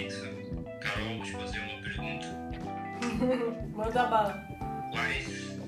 fixa. 0.00 0.30
Carol, 0.80 1.16
vou 1.16 1.24
te 1.24 1.32
fazer 1.32 1.58
uma 1.58 1.82
pergunta. 1.82 2.26
Manda 3.76 4.06
bala. 4.06 4.48
Quais, 4.90 5.58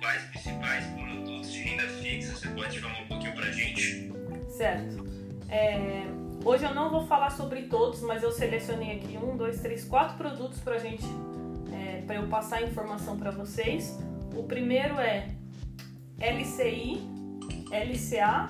quais 0.00 0.22
principais 0.30 0.84
produtos 0.86 1.52
de 1.52 1.58
renda 1.60 1.82
fixa 1.84 2.34
você 2.34 2.48
pode 2.48 2.80
falar 2.80 3.00
um 3.00 3.06
pouquinho 3.06 3.34
pra 3.34 3.50
gente? 3.52 4.12
Certo. 4.48 5.06
É, 5.48 6.04
hoje 6.44 6.64
eu 6.64 6.74
não 6.74 6.90
vou 6.90 7.06
falar 7.06 7.30
sobre 7.30 7.62
todos, 7.62 8.00
mas 8.02 8.22
eu 8.22 8.32
selecionei 8.32 8.96
aqui 8.96 9.16
um, 9.16 9.36
dois, 9.36 9.60
três, 9.60 9.84
quatro 9.84 10.16
produtos 10.16 10.60
pra 10.60 10.78
gente, 10.78 11.04
é, 11.72 12.02
para 12.02 12.16
eu 12.16 12.28
passar 12.28 12.56
a 12.56 12.62
informação 12.62 13.16
para 13.16 13.30
vocês. 13.30 13.98
O 14.34 14.44
primeiro 14.44 14.98
é 14.98 15.28
LCI, 16.18 17.00
LCA, 17.70 18.48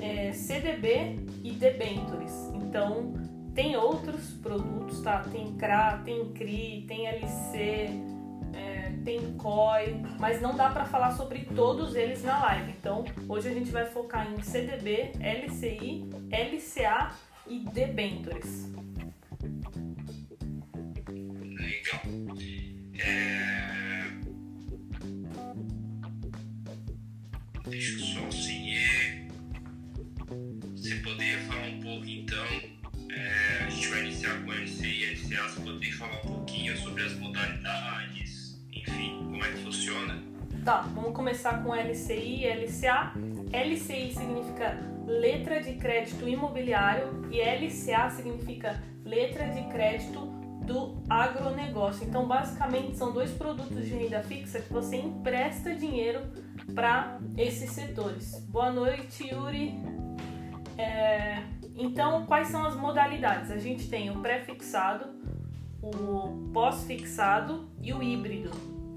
é, 0.00 0.32
CDB 0.32 1.18
e 1.42 1.52
debentures. 1.52 2.32
Então, 2.54 3.19
tem 3.54 3.76
outros 3.76 4.30
produtos, 4.42 5.00
tá? 5.00 5.20
Tem 5.30 5.56
CRA, 5.56 6.00
tem 6.04 6.32
CRI, 6.32 6.84
tem 6.86 7.06
LC, 7.06 7.90
é, 8.54 8.92
tem 9.04 9.34
COI, 9.36 10.02
mas 10.18 10.40
não 10.40 10.56
dá 10.56 10.70
para 10.70 10.84
falar 10.84 11.12
sobre 11.12 11.40
todos 11.54 11.94
eles 11.94 12.22
na 12.22 12.40
live. 12.42 12.72
Então, 12.78 13.04
hoje 13.28 13.48
a 13.48 13.52
gente 13.52 13.70
vai 13.70 13.86
focar 13.86 14.30
em 14.32 14.42
CDB, 14.42 15.12
LCI, 15.20 16.08
LCA 16.30 17.12
e 17.46 17.60
debentures. 17.60 18.70
Legal. 21.42 22.00
É... 22.98 23.90
Deixa 27.68 27.92
eu 27.92 27.98
só 28.00 28.30
seguir. 28.30 29.28
Você 30.74 30.94
poderia 30.96 31.38
falar 31.40 31.68
um 31.68 31.80
pouco 31.80 32.06
então? 32.06 32.79
É, 33.14 33.64
a 33.64 33.70
gente 33.70 33.88
vai 33.88 34.00
iniciar 34.00 34.42
com 34.44 34.52
LC 34.52 34.86
e 34.86 35.04
LCA. 35.14 35.48
Você 35.48 35.60
poderia 35.60 35.96
falar 35.96 36.16
um 36.16 36.28
pouquinho 36.28 36.76
sobre 36.76 37.02
as 37.02 37.14
modalidades, 37.14 38.60
enfim, 38.72 39.18
como 39.24 39.44
é 39.44 39.50
que 39.50 39.58
funciona? 39.58 40.22
Tá, 40.64 40.82
vamos 40.94 41.14
começar 41.14 41.62
com 41.62 41.74
LCI 41.74 42.44
e 42.44 42.46
LCA. 42.46 43.12
LCI 43.52 44.12
significa 44.12 44.78
letra 45.06 45.62
de 45.62 45.72
crédito 45.74 46.28
imobiliário 46.28 47.28
e 47.30 47.40
LCA 47.40 48.10
significa 48.10 48.82
letra 49.04 49.48
de 49.48 49.62
crédito 49.68 50.26
do 50.66 51.02
agronegócio. 51.08 52.06
Então, 52.06 52.28
basicamente, 52.28 52.96
são 52.96 53.12
dois 53.12 53.30
produtos 53.32 53.84
de 53.84 53.94
renda 53.94 54.22
fixa 54.22 54.60
que 54.60 54.72
você 54.72 54.96
empresta 54.96 55.74
dinheiro 55.74 56.20
para 56.74 57.18
esses 57.36 57.72
setores. 57.72 58.44
Boa 58.48 58.70
noite, 58.70 59.26
Yuri. 59.26 59.74
É, 60.78 61.42
então, 61.80 62.26
quais 62.26 62.48
são 62.48 62.64
as 62.64 62.76
modalidades? 62.76 63.50
A 63.50 63.56
gente 63.56 63.88
tem 63.88 64.10
o 64.10 64.20
pré-fixado, 64.20 65.06
o 65.82 66.50
pós-fixado 66.52 67.68
e 67.80 67.92
o 67.92 68.02
híbrido, 68.02 68.50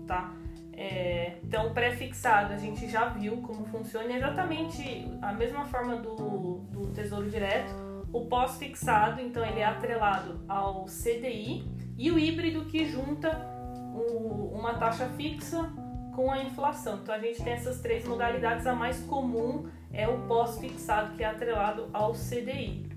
tá? 0.05 0.33
É, 0.73 1.37
então, 1.43 1.67
o 1.67 1.73
pré-fixado 1.73 2.53
a 2.53 2.57
gente 2.57 2.89
já 2.89 3.05
viu 3.09 3.37
como 3.37 3.65
funciona, 3.65 4.11
é 4.11 4.17
exatamente 4.17 5.07
a 5.21 5.31
mesma 5.31 5.65
forma 5.65 5.95
do, 5.95 6.65
do 6.71 6.87
Tesouro 6.87 7.29
Direto. 7.29 7.73
O 8.11 8.25
pós-fixado, 8.25 9.21
então, 9.21 9.45
ele 9.45 9.59
é 9.59 9.65
atrelado 9.65 10.41
ao 10.47 10.85
CDI 10.85 11.65
e 11.97 12.11
o 12.11 12.19
híbrido 12.19 12.65
que 12.65 12.85
junta 12.85 13.47
o, 13.95 14.51
uma 14.53 14.73
taxa 14.73 15.07
fixa 15.15 15.71
com 16.15 16.31
a 16.31 16.43
inflação. 16.43 16.99
Então, 17.01 17.15
a 17.15 17.19
gente 17.19 17.41
tem 17.43 17.53
essas 17.53 17.79
três 17.79 18.05
modalidades. 18.05 18.67
A 18.67 18.75
mais 18.75 18.99
comum 19.05 19.67
é 19.93 20.07
o 20.07 20.17
pós-fixado, 20.27 21.15
que 21.15 21.23
é 21.23 21.27
atrelado 21.27 21.89
ao 21.93 22.13
CDI. 22.13 22.91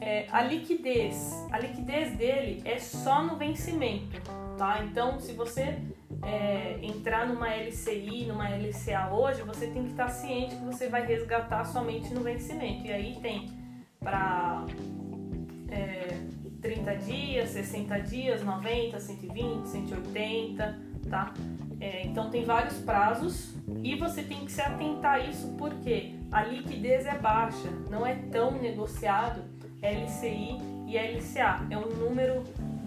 É, 0.00 0.26
a 0.30 0.42
liquidez, 0.42 1.34
a 1.50 1.58
liquidez 1.58 2.16
dele 2.16 2.62
é 2.64 2.78
só 2.78 3.22
no 3.22 3.36
vencimento, 3.36 4.22
tá? 4.56 4.84
Então, 4.84 5.18
se 5.18 5.32
você 5.32 5.76
é, 6.22 6.78
entrar 6.80 7.26
numa 7.26 7.48
LCI, 7.48 8.26
numa 8.26 8.48
LCA 8.48 9.10
hoje, 9.12 9.42
você 9.42 9.66
tem 9.66 9.84
que 9.84 9.90
estar 9.90 10.08
ciente 10.08 10.54
que 10.54 10.64
você 10.64 10.88
vai 10.88 11.04
resgatar 11.04 11.64
somente 11.64 12.14
no 12.14 12.20
vencimento. 12.20 12.86
E 12.86 12.92
aí 12.92 13.18
tem 13.20 13.50
para 13.98 14.64
é, 15.68 16.16
30 16.62 16.96
dias, 16.96 17.50
60 17.50 17.98
dias, 18.00 18.42
90, 18.44 19.00
120, 19.00 19.66
180, 19.66 20.78
tá? 21.10 21.34
É, 21.80 22.04
então 22.04 22.28
tem 22.28 22.44
vários 22.44 22.78
prazos 22.78 23.54
e 23.84 23.94
você 23.94 24.22
tem 24.22 24.44
que 24.44 24.50
se 24.50 24.60
atentar 24.60 25.14
a 25.14 25.20
isso 25.20 25.54
porque 25.56 26.14
a 26.30 26.42
liquidez 26.42 27.06
é 27.06 27.16
baixa, 27.16 27.68
não 27.88 28.04
é 28.04 28.14
tão 28.32 28.52
negociado 28.52 29.42
LCI 29.80 30.58
e 30.86 30.98
LCA. 30.98 31.66
É 31.70 31.78
um 31.78 31.88
número 31.88 32.42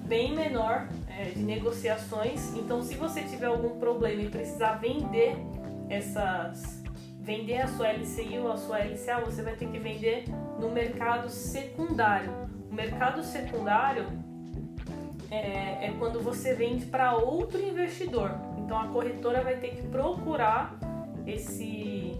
bem 0.06 0.36
menor 0.36 0.88
é, 1.08 1.30
de 1.30 1.42
negociações. 1.42 2.54
Então, 2.56 2.84
se 2.84 2.96
você 2.96 3.22
tiver 3.22 3.46
algum 3.46 3.80
problema 3.80 4.22
e 4.24 4.30
precisar 4.30 4.74
vender 4.74 5.38
essas, 5.90 6.84
vender 7.20 7.62
a 7.62 7.68
sua 7.68 7.94
LCI 7.94 8.40
ou 8.40 8.52
a 8.52 8.58
sua 8.58 8.80
LCA, 8.80 9.22
você 9.24 9.42
vai 9.42 9.56
ter 9.56 9.68
que 9.70 9.80
vender 9.80 10.26
no 10.60 10.70
mercado 10.70 11.30
secundário. 11.30 12.50
O 12.70 12.74
mercado 12.74 13.24
secundário 13.24 14.06
é, 15.30 15.88
é 15.88 15.96
quando 15.98 16.20
você 16.20 16.54
vende 16.54 16.86
para 16.86 17.16
outro 17.16 17.62
investidor. 17.62 18.32
Então, 18.72 18.84
a 18.84 18.88
corretora 18.88 19.44
vai 19.44 19.58
ter 19.58 19.72
que 19.72 19.82
procurar 19.90 20.80
esse 21.28 22.18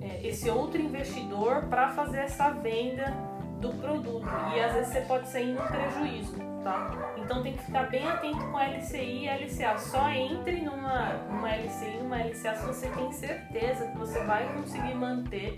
é, 0.00 0.26
esse 0.26 0.48
outro 0.48 0.80
investidor 0.80 1.66
para 1.66 1.90
fazer 1.90 2.20
essa 2.20 2.48
venda 2.52 3.12
do 3.60 3.74
produto 3.74 4.26
e 4.54 4.60
às 4.60 4.72
vezes 4.72 4.92
você 4.94 5.00
pode 5.02 5.28
sair 5.28 5.52
no 5.52 5.60
prejuízo, 5.60 6.36
tá? 6.64 7.12
Então 7.18 7.42
tem 7.42 7.52
que 7.52 7.64
ficar 7.64 7.90
bem 7.90 8.08
atento 8.08 8.38
com 8.46 8.58
LCI 8.58 9.26
e 9.26 9.28
LCA. 9.28 9.76
Só 9.76 10.08
entre 10.08 10.62
numa, 10.62 11.12
numa 11.30 11.54
LCI, 11.54 11.98
numa 11.98 12.16
LCA 12.16 12.54
se 12.54 12.66
você 12.66 12.88
tem 12.88 13.12
certeza 13.12 13.88
que 13.88 13.98
você 13.98 14.24
vai 14.24 14.50
conseguir 14.54 14.94
manter 14.94 15.54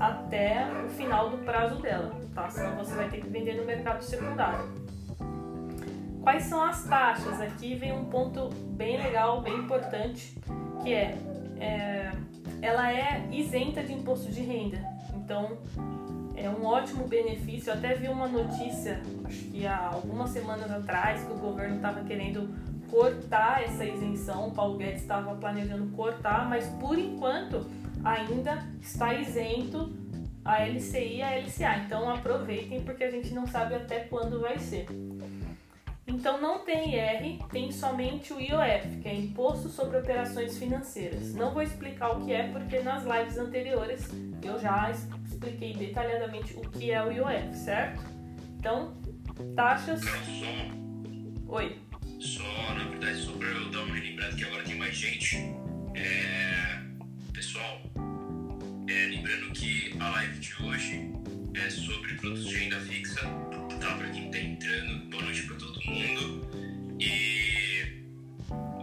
até 0.00 0.66
o 0.82 0.88
final 0.88 1.28
do 1.28 1.36
prazo 1.44 1.82
dela, 1.82 2.10
tá? 2.34 2.48
Senão 2.48 2.74
você 2.76 2.94
vai 2.94 3.10
ter 3.10 3.20
que 3.20 3.28
vender 3.28 3.56
no 3.56 3.66
mercado 3.66 4.00
secundário. 4.00 4.85
Quais 6.26 6.42
são 6.42 6.60
as 6.60 6.82
taxas? 6.82 7.40
Aqui 7.40 7.76
vem 7.76 7.92
um 7.92 8.06
ponto 8.06 8.48
bem 8.70 9.00
legal, 9.00 9.42
bem 9.42 9.54
importante, 9.54 10.36
que 10.82 10.92
é, 10.92 11.16
é 11.56 12.12
ela 12.60 12.92
é 12.92 13.28
isenta 13.30 13.80
de 13.84 13.92
imposto 13.92 14.32
de 14.32 14.40
renda. 14.40 14.76
Então, 15.14 15.56
é 16.34 16.50
um 16.50 16.64
ótimo 16.64 17.06
benefício. 17.06 17.70
Eu 17.70 17.74
até 17.74 17.94
vi 17.94 18.08
uma 18.08 18.26
notícia, 18.26 19.00
acho 19.24 19.44
que 19.44 19.64
há 19.68 19.90
algumas 19.92 20.30
semanas 20.30 20.68
atrás, 20.68 21.22
que 21.22 21.32
o 21.32 21.36
governo 21.36 21.76
estava 21.76 22.02
querendo 22.02 22.52
cortar 22.90 23.62
essa 23.62 23.84
isenção. 23.84 24.48
O 24.48 24.50
Paulo 24.50 24.78
Guedes 24.78 25.02
estava 25.02 25.32
planejando 25.36 25.86
cortar, 25.94 26.48
mas 26.48 26.66
por 26.80 26.98
enquanto 26.98 27.64
ainda 28.02 28.66
está 28.80 29.14
isento 29.14 29.94
a 30.44 30.66
LCI 30.66 31.18
e 31.18 31.22
a 31.22 31.38
LCA. 31.38 31.84
Então 31.86 32.10
aproveitem 32.10 32.82
porque 32.82 33.04
a 33.04 33.10
gente 33.12 33.32
não 33.32 33.46
sabe 33.46 33.76
até 33.76 34.00
quando 34.00 34.40
vai 34.40 34.58
ser. 34.58 34.88
Então 36.06 36.40
não 36.40 36.60
tem 36.60 36.94
IR, 36.94 37.38
tem 37.50 37.72
somente 37.72 38.32
o 38.32 38.40
IOF, 38.40 39.00
que 39.02 39.08
é 39.08 39.14
Imposto 39.14 39.68
sobre 39.68 39.98
Operações 39.98 40.56
Financeiras. 40.56 41.34
Não 41.34 41.52
vou 41.52 41.62
explicar 41.62 42.10
o 42.10 42.24
que 42.24 42.32
é 42.32 42.44
porque 42.48 42.78
nas 42.80 43.04
lives 43.04 43.36
anteriores 43.36 44.08
eu 44.42 44.58
já 44.58 44.90
expliquei 44.90 45.74
detalhadamente 45.74 46.54
o 46.54 46.60
que 46.60 46.92
é 46.92 47.02
o 47.02 47.10
IOF, 47.10 47.56
certo? 47.56 48.04
Então, 48.58 48.96
taxas. 49.56 50.00
Oi. 51.48 51.76
só, 52.20 52.74
na 52.74 52.84
verdade, 52.84 53.18
só 53.18 53.32
pra 53.32 53.48
eu 53.48 53.70
dar 53.70 53.82
uma 53.82 53.94
lembrada 53.94 54.34
que 54.36 54.44
agora 54.44 54.62
tem 54.62 54.76
mais 54.76 54.96
gente. 54.96 55.36
É, 55.94 56.82
pessoal, 57.32 57.80
é, 58.88 59.06
lembrando 59.06 59.52
que 59.52 59.94
a 59.98 60.08
live 60.10 60.38
de 60.38 60.62
hoje 60.62 61.12
é 61.66 61.70
sobre 61.70 62.14
produtos 62.14 62.46
de 62.46 62.58
renda 62.58 62.78
fixa, 62.78 63.22
tá? 63.80 63.96
Pra 63.96 64.08
quem 64.10 64.30
tá 64.30 64.38
entrando, 64.38 65.10
boa 65.10 65.22
noite 65.24 65.42
pra 65.42 65.56
todo 65.56 65.80
mundo. 65.84 66.96
E 67.00 68.06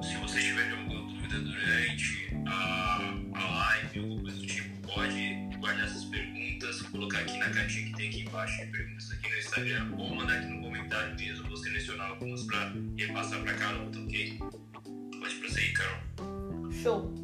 se 0.03 0.17
vocês 0.17 0.43
tiverem 0.43 0.71
alguma 0.71 1.01
dúvida 1.07 1.39
durante 1.39 2.35
a, 2.45 3.13
a 3.35 3.55
live, 3.55 3.99
alguma 3.99 4.21
coisa 4.23 4.37
do 4.37 4.45
tipo, 4.45 4.87
pode 4.87 5.57
guardar 5.59 5.85
essas 5.85 6.03
perguntas, 6.05 6.81
colocar 6.81 7.19
aqui 7.19 7.37
na 7.37 7.49
caixinha 7.51 7.85
que 7.85 7.95
tem 7.95 8.09
aqui 8.09 8.21
embaixo 8.23 8.65
de 8.65 8.71
perguntas 8.71 9.11
aqui 9.13 9.29
no 9.29 9.37
Instagram, 9.37 9.95
ou 9.97 10.15
mandar 10.15 10.33
aqui 10.39 10.47
no 10.47 10.61
comentário 10.61 11.15
mesmo, 11.15 11.47
vou 11.47 11.55
selecionar 11.55 12.09
algumas 12.09 12.43
pra 12.43 12.73
repassar 12.97 13.41
pra 13.43 13.53
Carol, 13.53 13.89
tá 13.91 13.99
ok? 13.99 14.39
Pode 14.39 15.35
prosseguir, 15.35 15.73
Carol. 15.73 16.71
Show. 16.73 17.23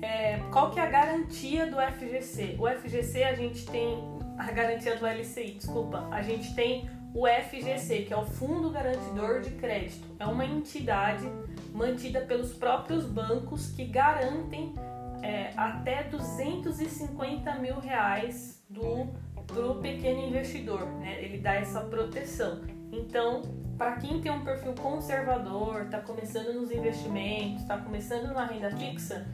É, 0.00 0.38
qual 0.50 0.70
que 0.70 0.80
é 0.80 0.82
a 0.82 0.90
garantia 0.90 1.66
do 1.66 1.76
FGC? 1.76 2.56
O 2.58 2.66
FGC 2.66 3.22
a 3.22 3.34
gente 3.34 3.66
tem 3.66 4.14
a 4.38 4.50
garantia 4.50 4.96
do 4.96 5.06
LCI, 5.06 5.52
desculpa. 5.52 6.08
A 6.10 6.22
gente 6.22 6.54
tem 6.54 6.88
o 7.14 7.26
FGC, 7.26 8.02
que 8.02 8.12
é 8.12 8.16
o 8.16 8.24
Fundo 8.24 8.70
Garantidor 8.70 9.40
de 9.40 9.50
Crédito. 9.50 10.04
É 10.18 10.26
uma 10.26 10.44
entidade 10.44 11.28
mantida 11.72 12.20
pelos 12.20 12.52
próprios 12.52 13.04
bancos 13.04 13.70
que 13.70 13.84
garantem 13.84 14.74
é, 15.22 15.52
até 15.56 16.04
250 16.04 17.54
mil 17.56 17.78
reais 17.78 18.64
do 18.68 19.08
para 19.46 19.66
o 19.70 19.74
pequeno 19.74 20.26
investidor, 20.26 20.86
né? 21.00 21.22
Ele 21.22 21.38
dá 21.38 21.54
essa 21.54 21.80
proteção. 21.82 22.62
Então, 22.90 23.42
para 23.76 23.96
quem 23.96 24.20
tem 24.20 24.32
um 24.32 24.42
perfil 24.42 24.74
conservador, 24.74 25.82
está 25.82 26.00
começando 26.00 26.54
nos 26.54 26.70
investimentos, 26.70 27.62
está 27.62 27.76
começando 27.76 28.32
na 28.32 28.46
renda 28.46 28.70
fixa, 28.70 29.26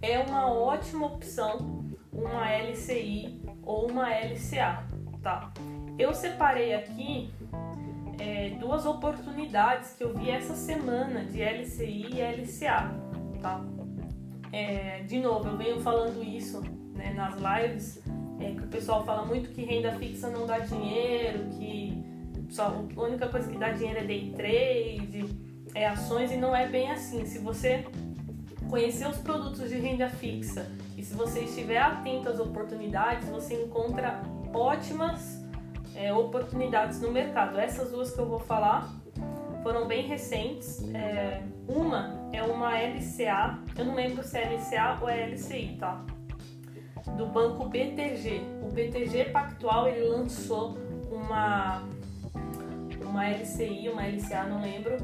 é 0.00 0.18
uma 0.20 0.50
ótima 0.50 1.06
opção 1.06 1.86
uma 2.12 2.50
LCI 2.50 3.40
ou 3.68 3.90
uma 3.90 4.08
LCA, 4.08 4.82
tá? 5.22 5.52
Eu 5.98 6.14
separei 6.14 6.74
aqui 6.74 7.30
é, 8.18 8.56
duas 8.58 8.86
oportunidades 8.86 9.92
que 9.92 10.02
eu 10.02 10.16
vi 10.16 10.30
essa 10.30 10.54
semana 10.54 11.22
de 11.24 11.42
LCI 11.42 12.06
e 12.14 12.22
LCA, 12.22 12.90
tá? 13.42 13.62
É, 14.50 15.02
de 15.02 15.20
novo, 15.20 15.50
eu 15.50 15.56
venho 15.58 15.80
falando 15.82 16.24
isso 16.24 16.62
né, 16.94 17.12
nas 17.12 17.34
lives, 17.34 18.02
é, 18.40 18.52
que 18.52 18.64
o 18.64 18.68
pessoal 18.68 19.04
fala 19.04 19.26
muito 19.26 19.50
que 19.50 19.62
renda 19.62 19.92
fixa 19.92 20.30
não 20.30 20.46
dá 20.46 20.60
dinheiro, 20.60 21.50
que 21.50 22.02
só, 22.48 22.68
a 22.96 23.00
única 23.02 23.28
coisa 23.28 23.50
que 23.50 23.58
dá 23.58 23.70
dinheiro 23.72 23.98
é 23.98 24.04
day 24.04 24.32
trade, 24.34 25.26
é 25.74 25.86
ações, 25.86 26.32
e 26.32 26.38
não 26.38 26.56
é 26.56 26.66
bem 26.66 26.90
assim. 26.90 27.26
Se 27.26 27.38
você 27.38 27.84
conhecer 28.70 29.06
os 29.06 29.18
produtos 29.18 29.68
de 29.68 29.76
renda 29.76 30.08
fixa 30.08 30.66
se 31.08 31.14
você 31.14 31.40
estiver 31.40 31.78
atento 31.78 32.28
às 32.28 32.38
oportunidades, 32.38 33.30
você 33.30 33.54
encontra 33.54 34.20
ótimas 34.52 35.42
é, 35.94 36.12
oportunidades 36.12 37.00
no 37.00 37.10
mercado. 37.10 37.58
Essas 37.58 37.90
duas 37.90 38.10
que 38.10 38.18
eu 38.18 38.26
vou 38.26 38.38
falar 38.38 38.92
foram 39.62 39.88
bem 39.88 40.06
recentes. 40.06 40.84
É, 40.92 41.42
uma 41.66 42.28
é 42.30 42.42
uma 42.42 42.78
LCA, 42.78 43.58
eu 43.78 43.86
não 43.86 43.94
lembro 43.94 44.22
se 44.22 44.36
é 44.36 44.52
LCA 44.52 44.98
ou 45.00 45.08
é 45.08 45.30
LCI, 45.30 45.78
tá? 45.80 46.04
Do 47.16 47.24
banco 47.24 47.66
BTG. 47.70 48.42
O 48.62 48.70
BTG 48.70 49.30
Pactual 49.30 49.88
ele 49.88 50.06
lançou 50.08 50.76
uma 51.10 51.88
uma 53.00 53.26
LCI, 53.26 53.88
uma 53.88 54.06
LCA, 54.06 54.44
não 54.44 54.60
lembro, 54.60 54.98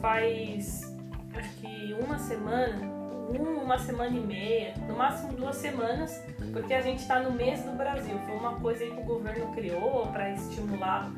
faz 0.00 0.96
acho 1.34 1.52
que 1.56 1.96
uma 2.00 2.16
semana 2.16 2.97
uma 3.36 3.78
semana 3.78 4.16
e 4.16 4.20
meia, 4.20 4.74
no 4.88 4.96
máximo 4.96 5.34
duas 5.34 5.56
semanas, 5.56 6.24
porque 6.52 6.72
a 6.72 6.80
gente 6.80 7.00
está 7.00 7.20
no 7.20 7.32
mês 7.32 7.62
do 7.62 7.72
Brasil. 7.72 8.18
Foi 8.24 8.34
uma 8.34 8.58
coisa 8.60 8.86
que 8.86 8.98
o 8.98 9.04
governo 9.04 9.52
criou 9.52 10.06
para 10.06 10.32
estimular 10.32 11.12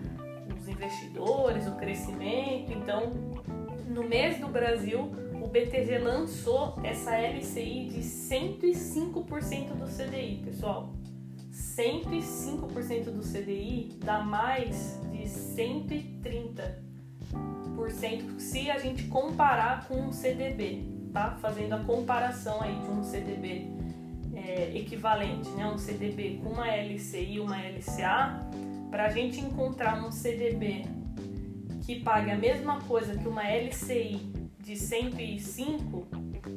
os 0.59 0.67
investidores, 0.69 1.69
o 1.69 1.77
crescimento. 1.77 2.73
Então, 2.73 3.13
no 3.87 4.03
mês 4.03 4.39
do 4.39 4.49
Brasil, 4.49 5.13
o 5.41 5.47
BTG 5.47 5.99
lançou 5.99 6.77
essa 6.83 7.17
LCI 7.17 7.91
de 7.91 8.01
105% 8.01 9.75
do 9.75 9.87
CDI, 9.87 10.43
pessoal. 10.45 10.93
105% 11.53 13.11
do 13.11 13.23
CDI 13.23 13.97
dá 13.99 14.19
mais 14.21 15.01
de 15.13 15.23
130% 15.23 16.91
se 18.39 18.71
a 18.71 18.79
gente 18.79 19.05
comparar 19.05 19.87
com 19.87 20.09
o 20.09 20.13
CDB 20.13 21.00
tá 21.13 21.37
fazendo 21.41 21.75
a 21.75 21.79
comparação 21.81 22.61
aí 22.63 22.75
de 22.75 22.91
um 22.91 23.03
CDB 23.03 23.69
é, 24.35 24.77
equivalente, 24.77 25.49
né, 25.51 25.67
um 25.67 25.79
CDB 25.79 26.41
com 26.43 26.51
uma 26.51 26.69
LCI 26.69 27.35
e 27.35 27.41
uma 27.41 27.57
LCA, 27.57 28.49
para 28.91 29.07
a 29.07 29.09
gente 29.11 29.41
encontrar 29.41 30.03
um 30.05 30.11
CDB 30.11 30.85
que 31.83 32.01
pague 32.01 32.31
a 32.31 32.37
mesma 32.37 32.81
coisa 32.83 33.17
que 33.17 33.27
uma 33.27 33.43
LCI 33.43 34.33
de 34.59 34.77
105, 34.77 36.07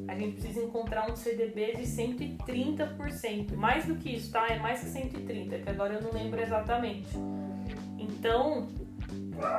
a 0.08 0.16
gente 0.16 0.34
precisa 0.34 0.64
encontrar 0.64 1.10
um 1.10 1.16
CDB 1.16 1.74
de 1.78 1.84
130%. 1.84 3.56
Mais 3.56 3.86
do 3.86 3.96
que 3.96 4.16
isso, 4.16 4.32
tá? 4.32 4.48
É 4.48 4.60
mais 4.60 4.82
que 4.82 4.88
130, 4.88 5.60
que 5.60 5.70
agora 5.70 5.96
eu 5.96 6.02
não 6.02 6.12
lembro 6.12 6.42
exatamente. 6.42 7.10
Então, 7.98 8.68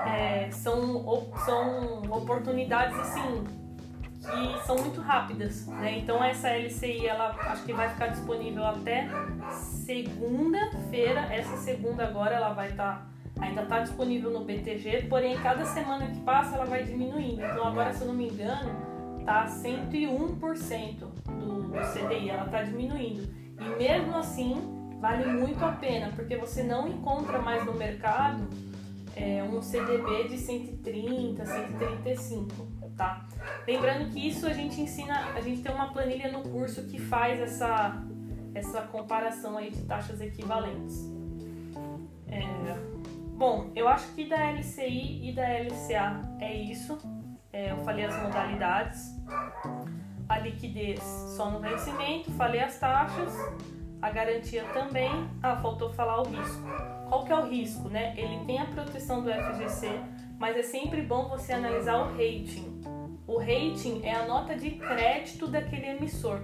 é, 0.06 0.50
são, 0.52 1.32
são 1.44 2.02
oportunidades 2.02 2.96
assim 2.98 3.63
que 4.24 4.66
são 4.66 4.76
muito 4.76 5.00
rápidas, 5.00 5.66
né? 5.66 5.98
Então 5.98 6.22
essa 6.22 6.48
LCI 6.50 7.06
ela 7.06 7.36
acho 7.38 7.64
que 7.64 7.72
vai 7.72 7.88
ficar 7.88 8.08
disponível 8.08 8.64
até 8.64 9.08
segunda-feira. 9.50 11.20
Essa 11.32 11.56
segunda 11.58 12.04
agora 12.04 12.34
ela 12.34 12.52
vai 12.52 12.70
estar 12.70 13.06
tá, 13.38 13.44
ainda 13.44 13.62
está 13.62 13.80
disponível 13.80 14.30
no 14.30 14.44
BTG, 14.44 15.06
porém 15.08 15.36
cada 15.38 15.64
semana 15.64 16.06
que 16.06 16.20
passa 16.20 16.56
ela 16.56 16.64
vai 16.64 16.84
diminuindo. 16.84 17.44
Então 17.44 17.66
agora 17.66 17.92
se 17.92 18.02
eu 18.02 18.08
não 18.08 18.14
me 18.14 18.28
engano 18.28 18.94
tá 19.24 19.46
101% 19.46 20.98
do, 20.98 21.64
CDI, 21.92 22.30
ela 22.30 22.44
está 22.44 22.62
diminuindo. 22.62 23.28
E 23.58 23.78
mesmo 23.78 24.16
assim 24.16 24.74
vale 25.00 25.26
muito 25.32 25.62
a 25.64 25.72
pena, 25.72 26.10
porque 26.14 26.36
você 26.36 26.62
não 26.62 26.88
encontra 26.88 27.38
mais 27.38 27.64
no 27.64 27.74
mercado 27.74 28.48
é, 29.16 29.42
um 29.42 29.60
CDB 29.62 30.28
de 30.28 30.38
130, 30.38 31.44
135 31.44 32.83
tá? 32.96 33.26
Lembrando 33.66 34.10
que 34.10 34.28
isso 34.28 34.46
a 34.46 34.52
gente 34.52 34.80
ensina, 34.80 35.32
a 35.34 35.40
gente 35.40 35.62
tem 35.62 35.74
uma 35.74 35.92
planilha 35.92 36.30
no 36.30 36.42
curso 36.42 36.84
que 36.84 36.98
faz 36.98 37.40
essa, 37.40 38.02
essa 38.54 38.82
comparação 38.82 39.56
aí 39.56 39.70
de 39.70 39.82
taxas 39.82 40.20
equivalentes. 40.20 41.12
É, 42.28 42.42
bom, 43.36 43.70
eu 43.74 43.88
acho 43.88 44.12
que 44.14 44.28
da 44.28 44.50
LCI 44.50 45.28
e 45.28 45.32
da 45.32 45.46
LCA 45.46 46.36
é 46.40 46.54
isso. 46.54 46.98
É, 47.52 47.70
eu 47.70 47.76
falei 47.84 48.04
as 48.04 48.20
modalidades, 48.20 49.14
a 50.28 50.38
liquidez 50.38 51.00
só 51.36 51.50
no 51.50 51.60
vencimento, 51.60 52.30
falei 52.32 52.60
as 52.60 52.78
taxas, 52.78 53.32
a 54.02 54.10
garantia 54.10 54.64
também. 54.72 55.10
Ah, 55.42 55.56
faltou 55.56 55.92
falar 55.92 56.20
o 56.20 56.24
risco. 56.28 56.62
Qual 57.08 57.24
que 57.24 57.32
é 57.32 57.36
o 57.36 57.46
risco, 57.48 57.88
né? 57.88 58.14
Ele 58.16 58.44
tem 58.44 58.58
a 58.58 58.64
proteção 58.66 59.22
do 59.22 59.30
FGC, 59.30 59.88
mas 60.38 60.56
é 60.56 60.62
sempre 60.62 61.02
bom 61.02 61.28
você 61.28 61.52
analisar 61.52 61.96
o 61.98 62.12
rating. 62.12 62.82
O 63.26 63.38
rating 63.38 64.02
é 64.02 64.14
a 64.14 64.26
nota 64.26 64.54
de 64.54 64.72
crédito 64.72 65.46
daquele 65.46 65.86
emissor. 65.86 66.42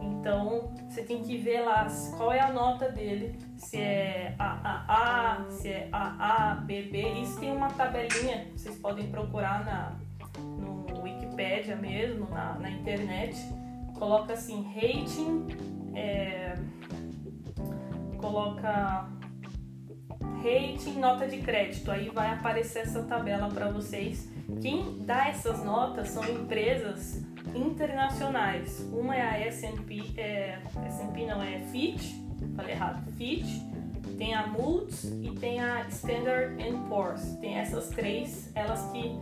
Então 0.00 0.72
você 0.88 1.02
tem 1.02 1.22
que 1.22 1.36
ver 1.36 1.60
lá 1.60 1.86
qual 2.16 2.32
é 2.32 2.40
a 2.40 2.52
nota 2.52 2.90
dele, 2.90 3.38
se 3.56 3.76
é 3.76 4.34
AAA, 4.38 5.46
se 5.50 5.68
é 5.68 5.88
AA, 5.92 6.54
BB. 6.64 7.20
Isso 7.20 7.38
tem 7.40 7.52
uma 7.52 7.68
tabelinha, 7.68 8.46
vocês 8.56 8.76
podem 8.78 9.10
procurar 9.10 9.64
na, 9.64 9.92
no 10.40 11.02
Wikipedia 11.02 11.76
mesmo, 11.76 12.28
na, 12.30 12.58
na 12.58 12.70
internet. 12.70 13.36
Coloca 13.98 14.32
assim, 14.32 14.64
rating, 14.74 15.46
é, 15.94 16.54
coloca 18.18 19.08
rating, 20.44 20.98
nota 21.00 21.26
de 21.26 21.38
crédito. 21.38 21.90
Aí 21.90 22.10
vai 22.10 22.30
aparecer 22.30 22.80
essa 22.80 23.02
tabela 23.02 23.48
para 23.48 23.70
vocês. 23.70 24.28
Quem 24.60 24.98
dá 25.00 25.28
essas 25.28 25.64
notas 25.64 26.08
são 26.08 26.22
empresas 26.24 27.24
internacionais. 27.54 28.80
Uma 28.92 29.16
é 29.16 29.22
a 29.22 29.40
S&P, 29.46 30.12
é, 30.18 30.58
S&P 30.86 31.26
não 31.26 31.42
é 31.42 31.60
Fitch, 31.72 32.14
falei 32.54 32.74
errado, 32.74 33.10
Fitch. 33.12 33.62
Tem 34.18 34.34
a 34.34 34.46
Moody's 34.46 35.04
e 35.04 35.30
tem 35.40 35.60
a 35.60 35.86
Standard 35.88 36.56
Poor's. 36.88 37.36
Tem 37.40 37.58
essas 37.58 37.88
três, 37.88 38.52
elas 38.54 38.92
que 38.92 39.18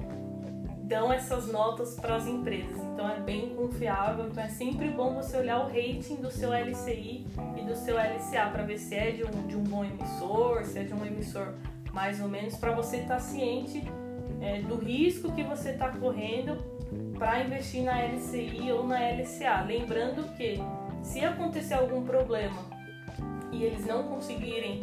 dão 0.82 1.12
essas 1.12 1.50
notas 1.50 1.94
para 1.94 2.16
as 2.16 2.26
empresas. 2.26 2.81
Então 2.92 3.08
é 3.08 3.20
bem 3.20 3.50
confiável. 3.54 4.26
Então 4.26 4.42
é 4.42 4.48
sempre 4.48 4.88
bom 4.88 5.14
você 5.14 5.36
olhar 5.38 5.60
o 5.60 5.66
rating 5.66 6.16
do 6.16 6.30
seu 6.30 6.52
LCI 6.52 7.26
e 7.56 7.62
do 7.62 7.74
seu 7.74 7.96
LCA 7.96 8.50
para 8.52 8.62
ver 8.62 8.78
se 8.78 8.94
é 8.94 9.10
de 9.10 9.24
um, 9.24 9.46
de 9.46 9.56
um 9.56 9.64
bom 9.64 9.84
emissor, 9.84 10.64
se 10.64 10.78
é 10.78 10.84
de 10.84 10.94
um 10.94 11.04
emissor 11.04 11.54
mais 11.92 12.20
ou 12.20 12.28
menos, 12.28 12.56
para 12.56 12.72
você 12.72 12.98
estar 12.98 13.14
tá 13.14 13.20
ciente 13.20 13.82
é, 14.40 14.60
do 14.62 14.76
risco 14.76 15.32
que 15.32 15.42
você 15.42 15.70
está 15.70 15.88
correndo 15.88 16.56
para 17.18 17.40
investir 17.40 17.82
na 17.82 18.02
LCI 18.02 18.72
ou 18.72 18.86
na 18.86 18.98
LCA. 18.98 19.62
Lembrando 19.66 20.24
que 20.36 20.58
se 21.02 21.24
acontecer 21.24 21.74
algum 21.74 22.04
problema 22.04 22.58
e 23.50 23.64
eles 23.64 23.86
não 23.86 24.04
conseguirem 24.04 24.80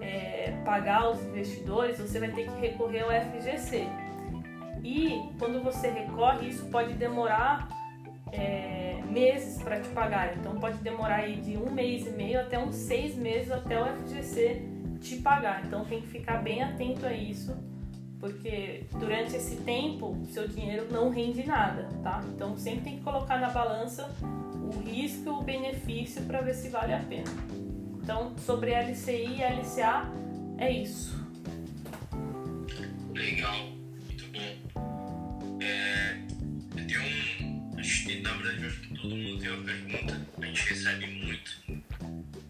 é, 0.00 0.52
pagar 0.64 1.10
os 1.10 1.22
investidores, 1.22 1.98
você 1.98 2.18
vai 2.18 2.30
ter 2.30 2.50
que 2.50 2.60
recorrer 2.60 3.02
ao 3.02 3.10
FGC. 3.10 3.86
E 4.82 5.30
quando 5.38 5.62
você 5.62 5.90
recorre, 5.90 6.48
isso 6.48 6.66
pode 6.66 6.94
demorar 6.94 7.68
é, 8.32 9.02
meses 9.10 9.62
para 9.62 9.80
te 9.80 9.88
pagar. 9.88 10.36
Então 10.36 10.58
pode 10.58 10.78
demorar 10.78 11.16
aí 11.16 11.36
de 11.36 11.56
um 11.56 11.70
mês 11.70 12.06
e 12.06 12.10
meio 12.10 12.40
até 12.40 12.58
uns 12.58 12.74
seis 12.74 13.14
meses 13.14 13.50
até 13.50 13.80
o 13.80 13.86
FGC 13.86 14.62
te 15.00 15.16
pagar. 15.16 15.64
Então 15.64 15.84
tem 15.84 16.00
que 16.00 16.08
ficar 16.08 16.42
bem 16.42 16.62
atento 16.62 17.06
a 17.06 17.12
isso, 17.12 17.56
porque 18.18 18.84
durante 18.98 19.36
esse 19.36 19.56
tempo 19.56 20.16
seu 20.30 20.48
dinheiro 20.48 20.86
não 20.90 21.10
rende 21.10 21.44
nada, 21.46 21.88
tá? 22.02 22.22
Então 22.34 22.56
sempre 22.56 22.80
tem 22.82 22.98
que 22.98 23.02
colocar 23.02 23.38
na 23.38 23.50
balança 23.50 24.10
o 24.52 24.80
risco 24.80 25.28
e 25.28 25.30
o 25.30 25.42
benefício 25.42 26.22
para 26.24 26.40
ver 26.40 26.54
se 26.54 26.68
vale 26.68 26.92
a 26.92 27.00
pena. 27.00 27.30
Então 28.02 28.36
sobre 28.38 28.72
LCI 28.72 29.38
e 29.38 29.42
LCA 29.42 30.10
é 30.58 30.70
isso. 30.70 31.24
Legal. 33.14 33.75
É, 35.60 36.18
eu 36.76 36.86
tenho 36.86 37.00
um. 37.02 37.78
Acho 37.78 38.06
que, 38.06 38.20
na 38.20 38.32
verdade, 38.34 38.66
acho 38.66 38.80
que 38.80 38.94
todo 38.94 39.16
mundo 39.16 39.38
tem 39.38 39.50
uma 39.50 39.64
pergunta. 39.64 40.26
A 40.40 40.46
gente 40.46 40.68
recebe 40.68 41.06
muito. 41.06 41.62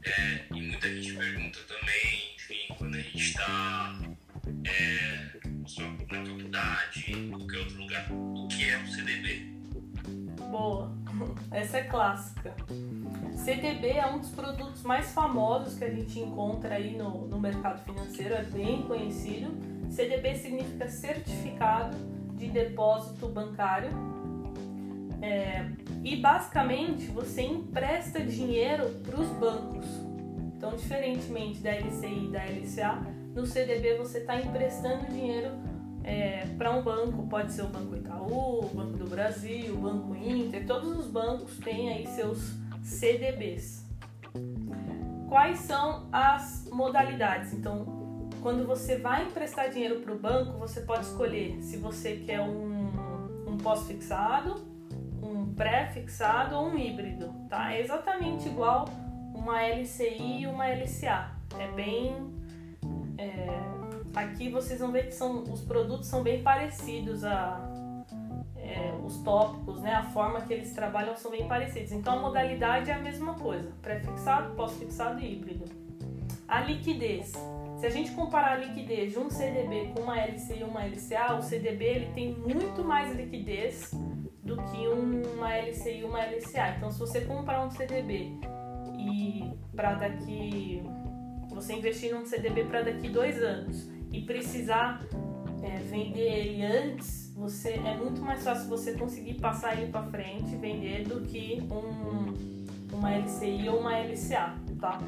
É, 0.04 0.44
e 0.50 0.62
muita 0.62 0.88
gente 0.88 1.14
pergunta 1.14 1.58
também, 1.66 2.34
enfim, 2.36 3.18
está 3.18 3.98
é, 4.64 5.30
na 5.44 5.68
faculdade, 5.68 7.12
em 7.12 7.30
qualquer 7.30 7.58
outro 7.58 7.78
lugar. 7.78 8.12
O 8.12 8.48
que 8.48 8.70
é 8.70 8.78
um 8.78 8.86
CDB? 8.86 9.56
Boa, 10.50 10.92
essa 11.50 11.78
é 11.78 11.84
clássica. 11.84 12.54
CDB 13.44 13.88
é 13.88 14.06
um 14.06 14.20
dos 14.20 14.30
produtos 14.30 14.82
mais 14.82 15.12
famosos 15.12 15.76
que 15.76 15.84
a 15.84 15.90
gente 15.90 16.18
encontra 16.18 16.76
aí 16.76 16.96
no, 16.96 17.26
no 17.26 17.40
mercado 17.40 17.84
financeiro, 17.84 18.34
é 18.34 18.42
bem 18.44 18.82
conhecido. 18.82 19.50
CDB 19.90 20.36
significa 20.36 20.88
Certificado 20.88 22.15
de 22.36 22.48
Depósito 22.48 23.28
Bancário. 23.28 23.90
É, 25.20 25.66
e 26.04 26.16
basicamente 26.16 27.06
você 27.06 27.42
empresta 27.42 28.20
dinheiro 28.20 28.88
para 29.04 29.20
os 29.20 29.28
bancos. 29.30 29.86
Então, 30.56 30.70
diferentemente 30.76 31.60
da 31.60 31.72
LCI 31.72 32.26
e 32.26 32.28
da 32.28 32.44
LCA, 32.44 33.06
no 33.34 33.44
CDB 33.44 33.96
você 33.98 34.18
está 34.18 34.40
emprestando 34.40 35.06
dinheiro 35.06 35.50
é, 36.04 36.46
para 36.56 36.70
um 36.70 36.82
banco, 36.82 37.26
pode 37.26 37.52
ser 37.52 37.62
o 37.62 37.68
Banco 37.68 37.96
Itaú, 37.96 38.64
o 38.64 38.70
Banco 38.74 38.96
do 38.96 39.06
Brasil, 39.06 39.74
o 39.74 39.78
Banco 39.78 40.14
Inter, 40.14 40.64
todos 40.66 40.96
os 40.96 41.06
bancos 41.08 41.58
têm 41.58 41.92
aí 41.92 42.06
seus 42.06 42.54
CDBs. 42.82 43.84
Quais 45.28 45.58
são 45.58 46.08
as 46.12 46.68
modalidades? 46.72 47.52
Então, 47.52 48.05
quando 48.46 48.64
você 48.64 48.96
vai 48.96 49.24
emprestar 49.24 49.70
dinheiro 49.70 49.98
para 50.02 50.12
o 50.12 50.16
banco, 50.16 50.56
você 50.56 50.82
pode 50.82 51.04
escolher 51.04 51.60
se 51.60 51.78
você 51.78 52.14
quer 52.24 52.40
um, 52.40 52.92
um 53.44 53.58
pós-fixado, 53.58 54.64
um 55.20 55.52
pré-fixado 55.52 56.54
ou 56.54 56.68
um 56.68 56.78
híbrido, 56.78 57.34
tá? 57.48 57.74
É 57.74 57.80
exatamente 57.80 58.46
igual 58.46 58.84
uma 59.34 59.60
LCI 59.62 60.42
e 60.42 60.46
uma 60.46 60.64
LCA. 60.64 61.32
É 61.58 61.72
bem. 61.72 62.14
É, 63.18 63.48
aqui 64.14 64.48
vocês 64.48 64.78
vão 64.78 64.92
ver 64.92 65.06
que 65.06 65.14
são, 65.16 65.42
os 65.42 65.62
produtos 65.62 66.06
são 66.06 66.22
bem 66.22 66.40
parecidos 66.40 67.24
a, 67.24 67.68
é, 68.54 68.94
os 69.04 69.16
tópicos, 69.24 69.82
né, 69.82 69.92
a 69.92 70.04
forma 70.04 70.42
que 70.42 70.54
eles 70.54 70.72
trabalham 70.72 71.16
são 71.16 71.32
bem 71.32 71.48
parecidos. 71.48 71.90
Então 71.90 72.16
a 72.16 72.22
modalidade 72.22 72.92
é 72.92 72.94
a 72.94 73.00
mesma 73.00 73.34
coisa: 73.34 73.72
pré-fixado, 73.82 74.54
pós-fixado 74.54 75.18
e 75.18 75.32
híbrido. 75.32 75.64
A 76.46 76.60
liquidez. 76.60 77.32
Se 77.76 77.86
a 77.86 77.90
gente 77.90 78.12
comparar 78.12 78.52
a 78.52 78.56
liquidez 78.56 79.12
de 79.12 79.18
um 79.18 79.28
CDB 79.28 79.92
com 79.94 80.02
uma 80.02 80.18
LC 80.18 80.58
e 80.58 80.64
uma 80.64 80.84
LCA, 80.84 81.34
o 81.34 81.42
CDB 81.42 81.84
ele 81.84 82.12
tem 82.14 82.34
muito 82.34 82.82
mais 82.82 83.14
liquidez 83.14 83.90
do 84.42 84.56
que 84.56 84.88
uma 84.88 85.54
LC 85.54 85.98
e 85.98 86.04
uma 86.04 86.20
LCA. 86.20 86.74
Então, 86.76 86.90
se 86.90 86.98
você 86.98 87.20
comprar 87.22 87.64
um 87.64 87.70
CDB 87.70 88.32
e 88.98 89.52
para 89.74 89.94
daqui 89.94 90.82
você 91.50 91.74
investir 91.74 92.14
num 92.14 92.24
CDB 92.24 92.64
para 92.64 92.82
daqui 92.82 93.08
dois 93.08 93.42
anos 93.42 93.90
e 94.12 94.22
precisar 94.22 95.06
é, 95.62 95.76
vender 95.78 96.20
ele 96.20 96.62
antes 96.64 97.26
você 97.36 97.72
é 97.72 97.94
muito 97.94 98.22
mais 98.22 98.42
fácil 98.42 98.68
você 98.68 98.94
conseguir 98.94 99.34
passar 99.34 99.76
ele 99.76 99.92
para 99.92 100.02
frente, 100.04 100.56
vender 100.56 101.04
do 101.06 101.20
que 101.20 101.62
um, 101.70 102.96
uma 102.96 103.14
LCI 103.14 103.68
ou 103.68 103.80
uma 103.80 103.98
LCA, 103.98 104.54
tá? 104.80 104.98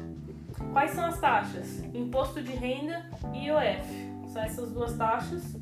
Quais 0.71 0.91
são 0.91 1.05
as 1.05 1.19
taxas? 1.19 1.83
Imposto 1.93 2.41
de 2.41 2.51
renda 2.51 3.05
e 3.33 3.47
IOF. 3.47 4.31
São 4.31 4.41
essas 4.43 4.71
duas 4.71 4.95
taxas. 4.95 5.55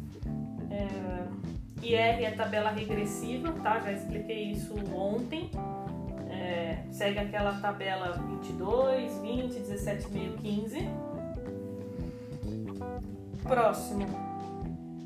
É, 0.70 1.27
IR 1.82 2.25
é 2.25 2.32
tabela 2.32 2.70
regressiva, 2.70 3.51
tá? 3.63 3.80
Já 3.80 3.92
expliquei 3.94 4.51
isso 4.51 4.74
ontem. 4.94 5.50
É, 6.30 6.84
segue 6.92 7.20
aquela 7.20 7.60
tabela 7.62 8.13
22, 8.42 9.20
20, 9.20 9.54
17,5, 9.54 10.38
15. 10.42 10.89
Próximo. 13.44 14.06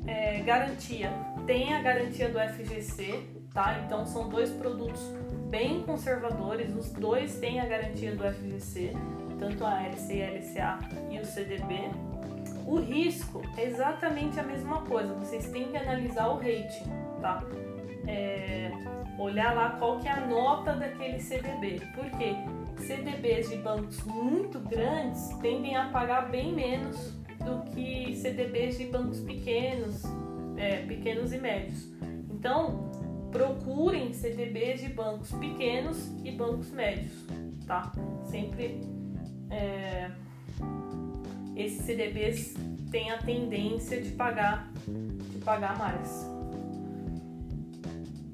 É, 0.06 0.40
garantia 0.40 1.12
tem 1.46 1.74
a 1.74 1.82
garantia 1.82 2.28
do 2.28 2.38
FGC, 2.38 3.20
tá? 3.52 3.80
Então 3.84 4.06
são 4.06 4.28
dois 4.28 4.50
produtos 4.50 5.00
bem 5.48 5.82
conservadores, 5.82 6.74
os 6.74 6.92
dois 6.92 7.36
têm 7.36 7.60
a 7.60 7.66
garantia 7.66 8.14
do 8.14 8.24
FGC, 8.24 8.92
tanto 9.42 9.64
a 9.64 9.82
LC 9.82 10.14
e 10.14 10.22
a 10.22 10.30
LCA 10.30 10.78
e 11.10 11.18
o 11.18 11.24
CDB. 11.24 11.90
O 12.64 12.78
risco 12.78 13.42
é 13.56 13.64
exatamente 13.64 14.38
a 14.38 14.42
mesma 14.44 14.82
coisa, 14.82 15.12
vocês 15.14 15.50
têm 15.50 15.68
que 15.68 15.76
analisar 15.76 16.28
o 16.28 16.36
rating, 16.36 16.88
tá? 17.20 17.42
É, 18.06 18.70
olhar 19.18 19.54
lá 19.54 19.70
qual 19.70 19.98
que 19.98 20.06
é 20.06 20.12
a 20.12 20.26
nota 20.26 20.74
daquele 20.74 21.18
CDB, 21.18 21.82
porque 21.94 22.36
CDBs 22.78 23.50
de 23.50 23.56
bancos 23.56 24.02
muito 24.04 24.60
grandes 24.60 25.28
tendem 25.40 25.76
a 25.76 25.88
pagar 25.88 26.30
bem 26.30 26.52
menos 26.52 27.12
do 27.44 27.68
que 27.72 28.14
CDBs 28.14 28.78
de 28.78 28.86
bancos 28.86 29.20
pequenos, 29.20 30.04
é, 30.56 30.86
pequenos 30.86 31.32
e 31.32 31.38
médios. 31.38 31.92
Então, 32.30 32.90
procurem 33.32 34.12
CDBs 34.12 34.82
de 34.82 34.88
bancos 34.88 35.32
pequenos 35.32 36.12
e 36.24 36.30
bancos 36.30 36.70
médios, 36.70 37.12
tá? 37.66 37.92
Sempre 38.24 38.91
é, 39.52 40.10
esses 41.54 41.84
CDBs 41.84 42.54
têm 42.90 43.10
a 43.10 43.18
tendência 43.18 44.00
de 44.00 44.10
pagar, 44.10 44.70
de 44.86 45.38
pagar 45.38 45.78
mais. 45.78 46.26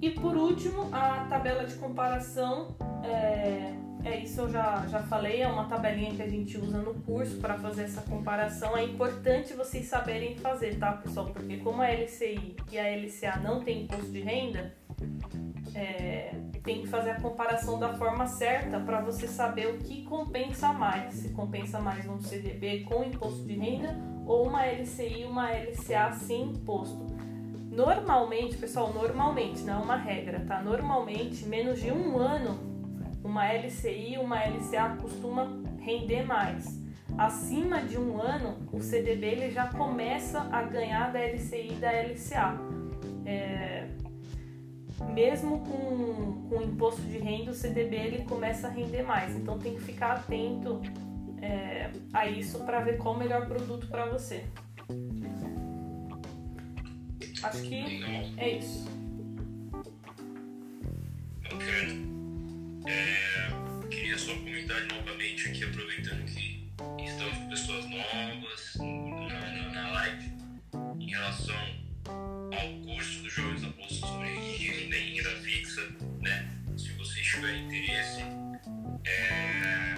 E 0.01 0.11
por 0.11 0.37
último, 0.37 0.89
a 0.93 1.27
tabela 1.29 1.65
de 1.65 1.75
comparação 1.75 2.77
é, 3.05 3.75
é 4.05 4.21
isso 4.21 4.43
eu 4.43 4.51
já, 4.51 4.87
já 4.87 5.03
falei, 5.03 5.43
é 5.43 5.49
uma 5.49 5.65
tabelinha 5.65 6.15
que 6.15 6.23
a 6.23 6.29
gente 6.29 6.57
usa 6.57 6.79
no 6.79 6.95
curso 6.95 7.39
para 7.39 7.59
fazer 7.59 7.83
essa 7.83 8.03
comparação. 8.03 8.77
É 8.77 8.85
importante 8.85 9.55
vocês 9.55 9.87
saberem 9.87 10.37
fazer, 10.37 10.79
tá, 10.79 10.93
pessoal? 10.93 11.27
Porque 11.27 11.57
como 11.59 11.83
a 11.83 11.91
LCI 11.91 12.57
e 12.71 12.79
a 12.79 12.97
LCA 12.97 13.41
não 13.43 13.61
tem 13.61 13.83
imposto 13.83 14.11
de 14.13 14.21
renda, 14.21 14.73
é, 15.79 16.35
tem 16.65 16.83
que 16.83 16.89
fazer 16.89 17.11
a 17.11 17.21
comparação 17.21 17.79
da 17.79 17.95
forma 17.95 18.27
certa 18.27 18.81
para 18.81 19.01
você 19.01 19.29
saber 19.29 19.69
o 19.69 19.79
que 19.79 20.03
compensa 20.03 20.73
mais. 20.73 21.15
Se 21.15 21.29
compensa 21.29 21.79
mais 21.79 22.05
um 22.09 22.21
CDB 22.21 22.81
com 22.81 23.05
imposto 23.05 23.45
de 23.45 23.55
renda 23.55 23.97
ou 24.27 24.49
uma 24.49 24.67
LCI 24.67 25.25
uma 25.25 25.53
LCA 25.53 26.13
sem 26.15 26.51
imposto. 26.51 27.07
Normalmente, 27.71 28.57
pessoal, 28.57 28.93
normalmente, 28.93 29.63
não 29.63 29.75
é 29.75 29.77
uma 29.77 29.97
regra, 29.97 30.41
tá? 30.41 30.61
Normalmente, 30.61 31.47
menos 31.47 31.81
de 31.81 31.93
um 31.93 32.19
ano 32.19 32.59
uma 33.23 33.47
LCI 33.47 34.19
uma 34.19 34.37
LCA 34.43 34.97
costuma 35.01 35.49
render 35.81 36.25
mais. 36.25 36.83
Acima 37.17 37.81
de 37.83 37.99
um 37.99 38.21
ano, 38.21 38.57
o 38.73 38.81
CDB 38.81 39.27
ele 39.27 39.51
já 39.51 39.69
começa 39.69 40.41
a 40.51 40.63
ganhar 40.63 41.13
da 41.13 41.21
LCI 41.21 41.73
e 41.73 41.75
da 41.75 41.91
LCA. 41.93 42.59
É, 43.25 43.78
mesmo 45.07 45.61
com, 45.61 46.49
com 46.49 46.63
imposto 46.63 47.03
de 47.03 47.19
renda, 47.19 47.51
o 47.51 47.55
CDB 47.55 47.97
ele 47.97 48.25
começa 48.25 48.69
a 48.69 48.71
render 48.71 49.03
mais. 49.03 49.35
Então 49.37 49.59
tem 49.59 49.75
que 49.75 49.83
ficar 49.83 50.13
atento 50.13 50.81
é, 51.41 51.91
a 52.13 52.27
isso 52.27 52.65
para 52.65 52.81
ver 52.81 52.99
qual 52.99 53.15
o 53.15 53.19
melhor 53.19 53.47
produto 53.47 53.87
para 53.89 54.07
você. 54.07 54.45
Acho 57.43 57.63
que 57.63 58.05
é 58.37 58.59
isso. 58.59 58.89
É, 62.87 63.89
queria 63.89 64.19
só 64.19 64.35
comentar 64.35 64.81
novamente 64.87 65.49
aqui, 65.49 65.65
aproveitando 65.65 66.25
que 66.25 66.69
estamos 67.05 67.37
com 67.37 67.49
pessoas 67.49 67.85
novas 67.91 68.77
na, 68.79 69.29
na, 69.29 69.73
na 69.73 69.93
live, 69.93 70.33
em 70.99 71.11
relação 71.11 71.78
Tiverem 77.39 77.67
interesse, 77.67 78.21
é, 79.05 79.95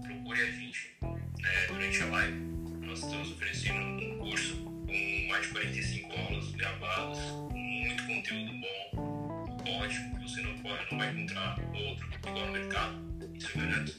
procure 0.00 0.40
a 0.40 0.50
gente 0.52 0.96
né, 1.02 1.66
durante 1.66 2.02
a 2.04 2.06
live. 2.06 2.38
Nós 2.82 3.02
estamos 3.02 3.32
oferecendo 3.32 3.80
um 3.80 4.18
curso 4.18 4.54
com 4.54 5.28
mais 5.28 5.42
de 5.42 5.48
45 5.48 6.12
aulas 6.12 6.52
gravadas, 6.52 7.18
muito 7.52 8.06
conteúdo 8.06 8.52
bom, 8.60 9.60
ótimo 9.82 10.20
você 10.20 10.40
não, 10.42 10.56
pode, 10.58 10.86
não 10.92 10.98
vai 10.98 11.10
encontrar 11.10 11.58
outro 11.74 12.08
igual 12.14 12.46
no 12.46 12.52
mercado, 12.52 12.96
isso 13.34 13.50
eu 13.52 13.62
garanto. 13.66 13.96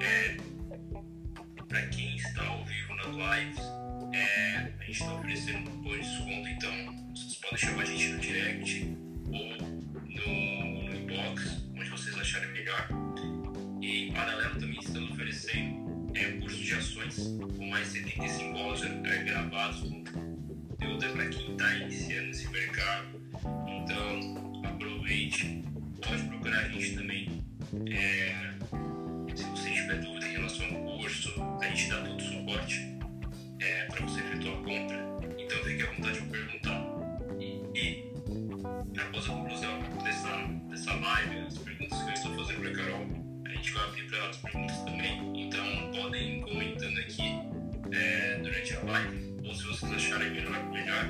É, 0.00 0.36
para 1.66 1.82
quem 1.88 2.14
está 2.14 2.46
ao 2.46 2.64
vivo 2.64 2.94
nas 2.94 3.06
lives, 3.08 3.58
é, 4.14 4.72
a 4.78 4.84
gente 4.84 5.00
está 5.00 5.14
oferecendo 5.14 5.68
um 5.68 5.82
de 5.82 5.98
desconto, 5.98 6.48
então 6.48 7.10
vocês 7.12 7.34
podem 7.38 7.58
chamar 7.58 7.82
a 7.82 7.86
gente 7.86 8.08
no 8.10 8.20
direct 8.20 8.97
acharem 12.28 12.52
melhor. 12.52 12.88
E 13.80 14.08
em 14.08 14.12
paralelo 14.12 14.60
também 14.60 14.78
estamos 14.78 15.10
oferecendo 15.12 16.12
é, 16.14 16.32
curso 16.32 16.62
de 16.62 16.74
ações 16.74 17.16
com 17.56 17.66
mais 17.68 17.92
de 17.92 18.00
75 18.00 18.58
aulas 18.58 18.80
gravados 19.24 19.80
com 19.80 20.04
conteúdo 20.04 21.04
é 21.04 21.08
para 21.08 21.28
quem 21.28 21.52
está 21.52 21.74
iniciando 21.76 22.30
esse 22.30 22.48
mercado. 22.50 23.08
Então 23.66 24.62
aproveite 24.64 25.64
pode 26.06 26.22
procurar 26.24 26.58
a 26.58 26.68
gente 26.68 26.96
também. 26.96 27.44
É, 27.88 28.54
se 29.34 29.44
você 29.44 29.70
tiver 29.70 30.00
dúvida 30.00 30.28
em 30.28 30.32
relação 30.32 30.66
ao 30.66 30.98
curso, 30.98 31.32
a 31.60 31.68
gente 31.68 31.88
dá 31.88 32.02
todo 32.02 32.18
o 32.18 32.20
suporte. 32.20 32.98
É, 33.60 33.84
para 33.86 34.06
você 34.06 34.20
efetuar 34.20 34.54
a 34.54 34.62
compra. 34.62 35.07
Para 44.08 44.28
as 44.28 44.36
perguntas 44.38 44.78
também. 44.78 45.46
Então 45.46 45.92
podem 45.92 46.38
ir 46.38 46.40
comentando 46.40 46.98
aqui 46.98 47.40
é, 47.92 48.38
durante 48.42 48.74
a 48.74 48.82
live, 48.82 49.36
ou 49.44 49.54
se 49.54 49.64
vocês 49.64 49.92
acharem 49.92 50.30
melhor, 50.30 50.64
melhor, 50.70 51.04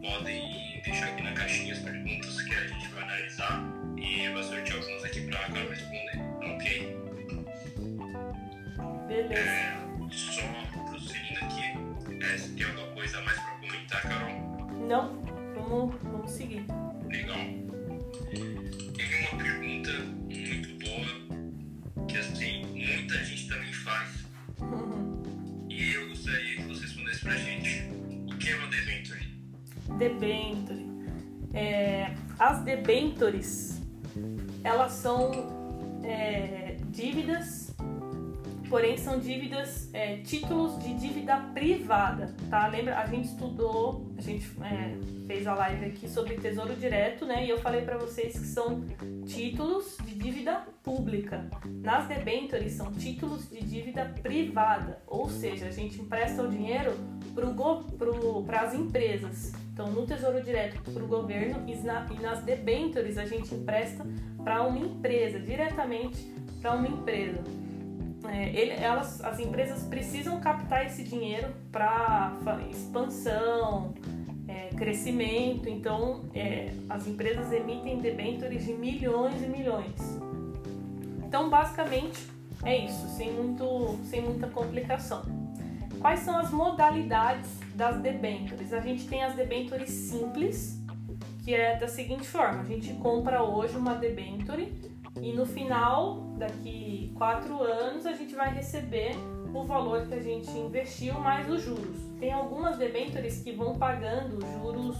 podem 0.00 0.80
deixar 0.84 1.08
aqui 1.08 1.22
na 1.22 1.32
caixinha 1.32 1.72
as 1.74 1.80
perguntas 1.80 2.42
que 2.42 2.54
a 2.54 2.66
gente 2.66 2.88
vai 2.88 3.02
analisar 3.04 3.64
e 3.96 4.28
vai 4.30 4.42
sortear 4.42 4.78
algumas 4.78 5.04
aqui 5.04 5.20
para 5.22 5.38
a 5.38 5.50
Carol 5.50 5.70
responder, 5.70 6.20
ok? 6.42 6.96
Beleza. 9.08 9.34
É, 9.34 9.88
só 10.10 10.42
prosseguindo 10.90 11.40
aqui, 11.44 12.24
é, 12.24 12.38
se 12.38 12.52
tem 12.52 12.66
alguma 12.66 12.86
coisa 12.88 13.18
a 13.18 13.22
mais 13.22 13.38
para 13.38 13.52
comentar, 13.52 14.02
Carol? 14.02 14.86
Não, 14.86 15.22
vamos, 15.54 15.96
vamos 16.02 16.30
seguir. 16.30 16.64
Legal. 17.08 17.57
Debenture. 29.98 30.86
É, 31.52 32.14
as 32.38 32.62
debentures, 32.62 33.80
elas 34.62 34.92
são 34.92 35.32
é, 36.04 36.76
dívidas, 36.90 37.67
porém 38.68 38.96
são 38.96 39.18
dívidas, 39.18 39.88
é, 39.92 40.18
títulos 40.18 40.78
de 40.82 40.94
dívida 40.94 41.36
privada, 41.54 42.34
tá? 42.50 42.66
Lembra? 42.66 42.98
A 42.98 43.06
gente 43.06 43.28
estudou, 43.28 44.12
a 44.16 44.20
gente 44.20 44.46
é, 44.62 44.96
fez 45.26 45.46
a 45.46 45.54
live 45.54 45.86
aqui 45.86 46.08
sobre 46.08 46.34
Tesouro 46.36 46.74
Direto, 46.74 47.24
né? 47.24 47.46
E 47.46 47.50
eu 47.50 47.58
falei 47.58 47.82
para 47.82 47.96
vocês 47.96 48.32
que 48.32 48.46
são 48.46 48.84
títulos 49.26 49.96
de 50.04 50.14
dívida 50.14 50.62
pública. 50.82 51.48
Nas 51.82 52.06
debentures 52.06 52.72
são 52.72 52.92
títulos 52.92 53.48
de 53.48 53.62
dívida 53.62 54.12
privada, 54.22 55.02
ou 55.06 55.28
seja, 55.28 55.66
a 55.66 55.70
gente 55.70 56.00
empresta 56.00 56.42
o 56.42 56.48
dinheiro 56.48 56.92
para 58.46 58.60
as 58.60 58.74
empresas. 58.74 59.52
Então, 59.72 59.90
no 59.92 60.04
Tesouro 60.04 60.42
Direto 60.42 60.80
para 60.90 61.04
o 61.04 61.06
governo 61.06 61.62
e, 61.68 61.76
na, 61.76 62.06
e 62.10 62.20
nas 62.20 62.42
debentures 62.42 63.16
a 63.16 63.24
gente 63.24 63.54
empresta 63.54 64.04
para 64.42 64.64
uma 64.64 64.78
empresa, 64.78 65.38
diretamente 65.38 66.18
para 66.60 66.74
uma 66.74 66.88
empresa. 66.88 67.67
É, 68.28 68.48
ele, 68.50 68.72
elas, 68.72 69.22
as 69.22 69.40
empresas 69.40 69.82
precisam 69.84 70.38
captar 70.40 70.86
esse 70.86 71.02
dinheiro 71.02 71.52
para 71.72 72.32
expansão, 72.70 73.94
é, 74.46 74.68
crescimento. 74.76 75.68
Então, 75.68 76.24
é, 76.34 76.72
as 76.88 77.06
empresas 77.06 77.52
emitem 77.52 77.98
debentures 77.98 78.64
de 78.64 78.72
milhões 78.72 79.42
e 79.42 79.46
milhões. 79.46 80.18
Então, 81.24 81.48
basicamente, 81.48 82.26
é 82.64 82.76
isso, 82.76 83.06
sem, 83.08 83.32
muito, 83.32 83.98
sem 84.04 84.20
muita 84.22 84.46
complicação. 84.48 85.22
Quais 86.00 86.20
são 86.20 86.38
as 86.38 86.50
modalidades 86.50 87.50
das 87.74 88.00
debentures? 88.00 88.72
A 88.72 88.80
gente 88.80 89.06
tem 89.08 89.22
as 89.22 89.34
debentures 89.34 89.90
simples, 89.90 90.80
que 91.44 91.54
é 91.54 91.76
da 91.76 91.88
seguinte 91.88 92.26
forma: 92.26 92.60
a 92.60 92.64
gente 92.64 92.92
compra 92.94 93.42
hoje 93.42 93.76
uma 93.76 93.94
debenture 93.94 94.72
e 95.22 95.32
no 95.32 95.44
final, 95.46 96.34
daqui 96.36 97.12
quatro 97.16 97.62
anos, 97.62 98.06
a 98.06 98.12
gente 98.12 98.34
vai 98.34 98.52
receber 98.54 99.12
o 99.52 99.64
valor 99.64 100.06
que 100.06 100.14
a 100.14 100.22
gente 100.22 100.50
investiu 100.50 101.14
mais 101.14 101.48
os 101.48 101.62
juros. 101.62 101.96
Tem 102.20 102.32
algumas 102.32 102.76
debentures 102.76 103.42
que 103.42 103.52
vão 103.52 103.78
pagando 103.78 104.40
juros 104.58 104.96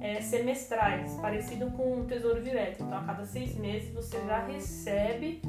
é, 0.00 0.20
semestrais, 0.20 1.14
parecido 1.20 1.70
com 1.70 2.00
o 2.00 2.04
Tesouro 2.04 2.42
Direto. 2.42 2.82
Então, 2.82 2.98
a 2.98 3.04
cada 3.04 3.24
seis 3.24 3.54
meses 3.56 3.92
você 3.92 4.18
já 4.26 4.44
recebe 4.44 5.42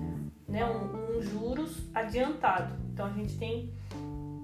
né, 0.48 0.64
um, 0.66 1.18
um 1.18 1.22
juros 1.22 1.90
adiantado. 1.94 2.76
Então, 2.92 3.08
a 3.08 3.12
gente 3.12 3.38
tem 3.38 3.74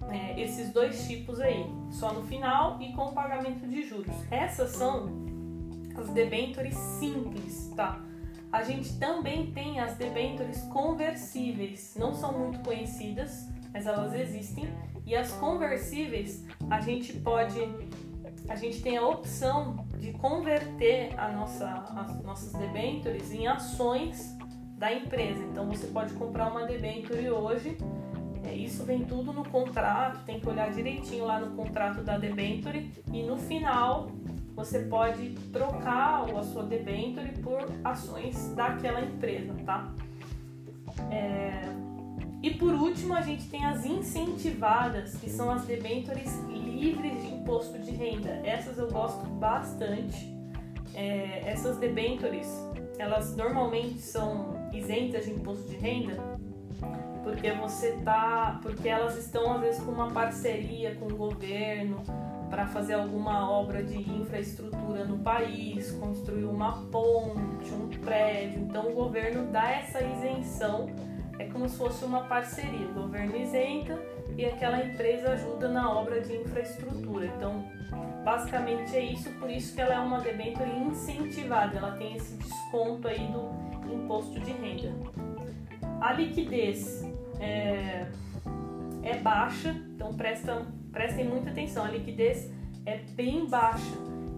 é, 0.10 0.42
esses 0.42 0.72
dois 0.74 1.08
tipos 1.08 1.40
aí, 1.40 1.66
só 1.92 2.14
no 2.14 2.24
final 2.24 2.82
e 2.82 2.92
com 2.94 3.14
pagamento 3.14 3.68
de 3.68 3.84
juros. 3.84 4.16
Essas 4.32 4.72
são 4.72 5.28
as 5.96 6.10
debentures 6.10 6.76
simples, 6.76 7.72
tá? 7.76 8.02
A 8.52 8.64
gente 8.64 8.98
também 8.98 9.52
tem 9.52 9.80
as 9.80 9.96
debentures 9.96 10.62
conversíveis, 10.64 11.96
não 11.98 12.16
são 12.16 12.38
muito 12.38 12.60
conhecidas, 12.60 13.48
mas 13.72 13.86
elas 13.86 14.14
existem. 14.14 14.68
E 15.06 15.16
as 15.16 15.32
conversíveis, 15.34 16.46
a 16.70 16.82
gente 16.82 17.14
pode, 17.14 17.60
a 18.48 18.56
gente 18.56 18.82
tem 18.82 18.98
a 18.98 19.08
opção 19.08 19.86
de 20.00 20.14
converter 20.14 21.14
a 21.20 21.30
nossa, 21.30 21.68
as 21.96 22.24
nossas 22.24 22.54
debentures 22.54 23.32
em 23.32 23.48
ações 23.48 24.36
da 24.78 24.92
empresa. 24.92 25.44
Então 25.44 25.68
você 25.68 25.88
pode 25.88 26.14
comprar 26.16 26.50
uma 26.50 26.66
debenture 26.66 27.30
hoje. 27.30 27.78
É, 28.44 28.54
isso 28.54 28.84
vem 28.84 29.04
tudo 29.04 29.32
no 29.32 29.48
contrato, 29.48 30.24
tem 30.26 30.40
que 30.40 30.50
olhar 30.50 30.72
direitinho 30.72 31.26
lá 31.26 31.40
no 31.40 31.56
contrato 31.56 32.02
da 32.02 32.18
debenture 32.18 32.92
e 33.12 33.22
no 33.22 33.38
final 33.38 34.10
você 34.60 34.80
pode 34.80 35.30
trocar 35.54 36.26
a 36.38 36.44
sua 36.44 36.64
debenture 36.64 37.32
por 37.42 37.66
ações 37.82 38.54
daquela 38.56 39.00
empresa, 39.02 39.54
tá? 39.66 39.90
É... 41.10 41.62
E 42.44 42.52
por 42.52 42.74
último, 42.74 43.16
a 43.16 43.22
gente 43.22 43.50
tem 43.50 43.64
as 43.64 43.86
incentivadas, 43.86 45.16
que 45.16 45.30
são 45.30 45.50
as 45.50 45.64
debentures 45.64 46.38
livres 46.50 47.22
de 47.22 47.28
imposto 47.36 47.80
de 47.80 47.92
renda. 47.92 48.30
Essas 48.44 48.78
eu 48.78 48.92
gosto 48.92 49.26
bastante. 49.28 50.30
É... 50.94 51.50
Essas 51.50 51.78
debentures, 51.78 52.54
elas 52.98 53.38
normalmente 53.38 54.00
são 54.00 54.70
isentas 54.74 55.24
de 55.24 55.32
imposto 55.32 55.70
de 55.70 55.78
renda, 55.78 56.22
porque 57.24 57.50
você 57.54 57.94
tá, 58.04 58.60
porque 58.62 58.90
elas 58.90 59.18
estão 59.18 59.54
às 59.54 59.62
vezes 59.62 59.82
com 59.82 59.92
uma 59.92 60.12
parceria 60.12 60.96
com 60.96 61.06
o 61.06 61.16
governo 61.16 62.04
para 62.50 62.66
fazer 62.68 62.94
alguma 62.94 63.50
obra 63.50 63.84
de 63.84 63.98
infraestrutura 63.98 65.06
no 65.06 65.20
país, 65.20 65.92
construir 65.92 66.46
uma 66.46 66.84
ponte, 66.88 67.72
um 67.74 67.90
prédio. 68.04 68.62
Então 68.62 68.90
o 68.92 68.94
governo 68.94 69.52
dá 69.52 69.72
essa 69.72 70.04
isenção, 70.04 70.90
é 71.38 71.46
como 71.46 71.70
se 71.70 71.78
fosse 71.78 72.04
uma 72.04 72.24
parceria. 72.24 72.88
O 72.88 72.94
governo 72.94 73.38
isenta 73.38 74.00
e 74.36 74.46
aquela 74.46 74.84
empresa 74.84 75.34
ajuda 75.34 75.68
na 75.68 75.92
obra 75.92 76.22
de 76.22 76.36
infraestrutura. 76.36 77.28
Então, 77.28 77.64
basicamente 78.24 78.96
é 78.96 79.04
isso, 79.04 79.30
por 79.34 79.50
isso 79.50 79.76
que 79.76 79.82
ela 79.82 79.96
é 79.96 80.00
uma 80.00 80.20
debênture 80.20 80.70
incentivada, 80.70 81.78
ela 81.78 81.92
tem 81.92 82.16
esse 82.16 82.36
desconto 82.36 83.08
aí 83.08 83.28
do 83.28 83.94
imposto 83.94 84.40
de 84.40 84.52
renda. 84.52 84.94
A 86.02 86.14
liquidez 86.14 87.04
é, 87.40 88.08
é 89.04 89.18
baixa, 89.18 89.76
então 89.96 90.14
prestam, 90.14 90.68
prestem 90.92 91.26
muita 91.26 91.50
atenção, 91.50 91.86
a 91.86 91.90
liquidez 91.90 92.50
é 92.86 92.98
bem 93.16 93.46
baixa. 93.46 93.96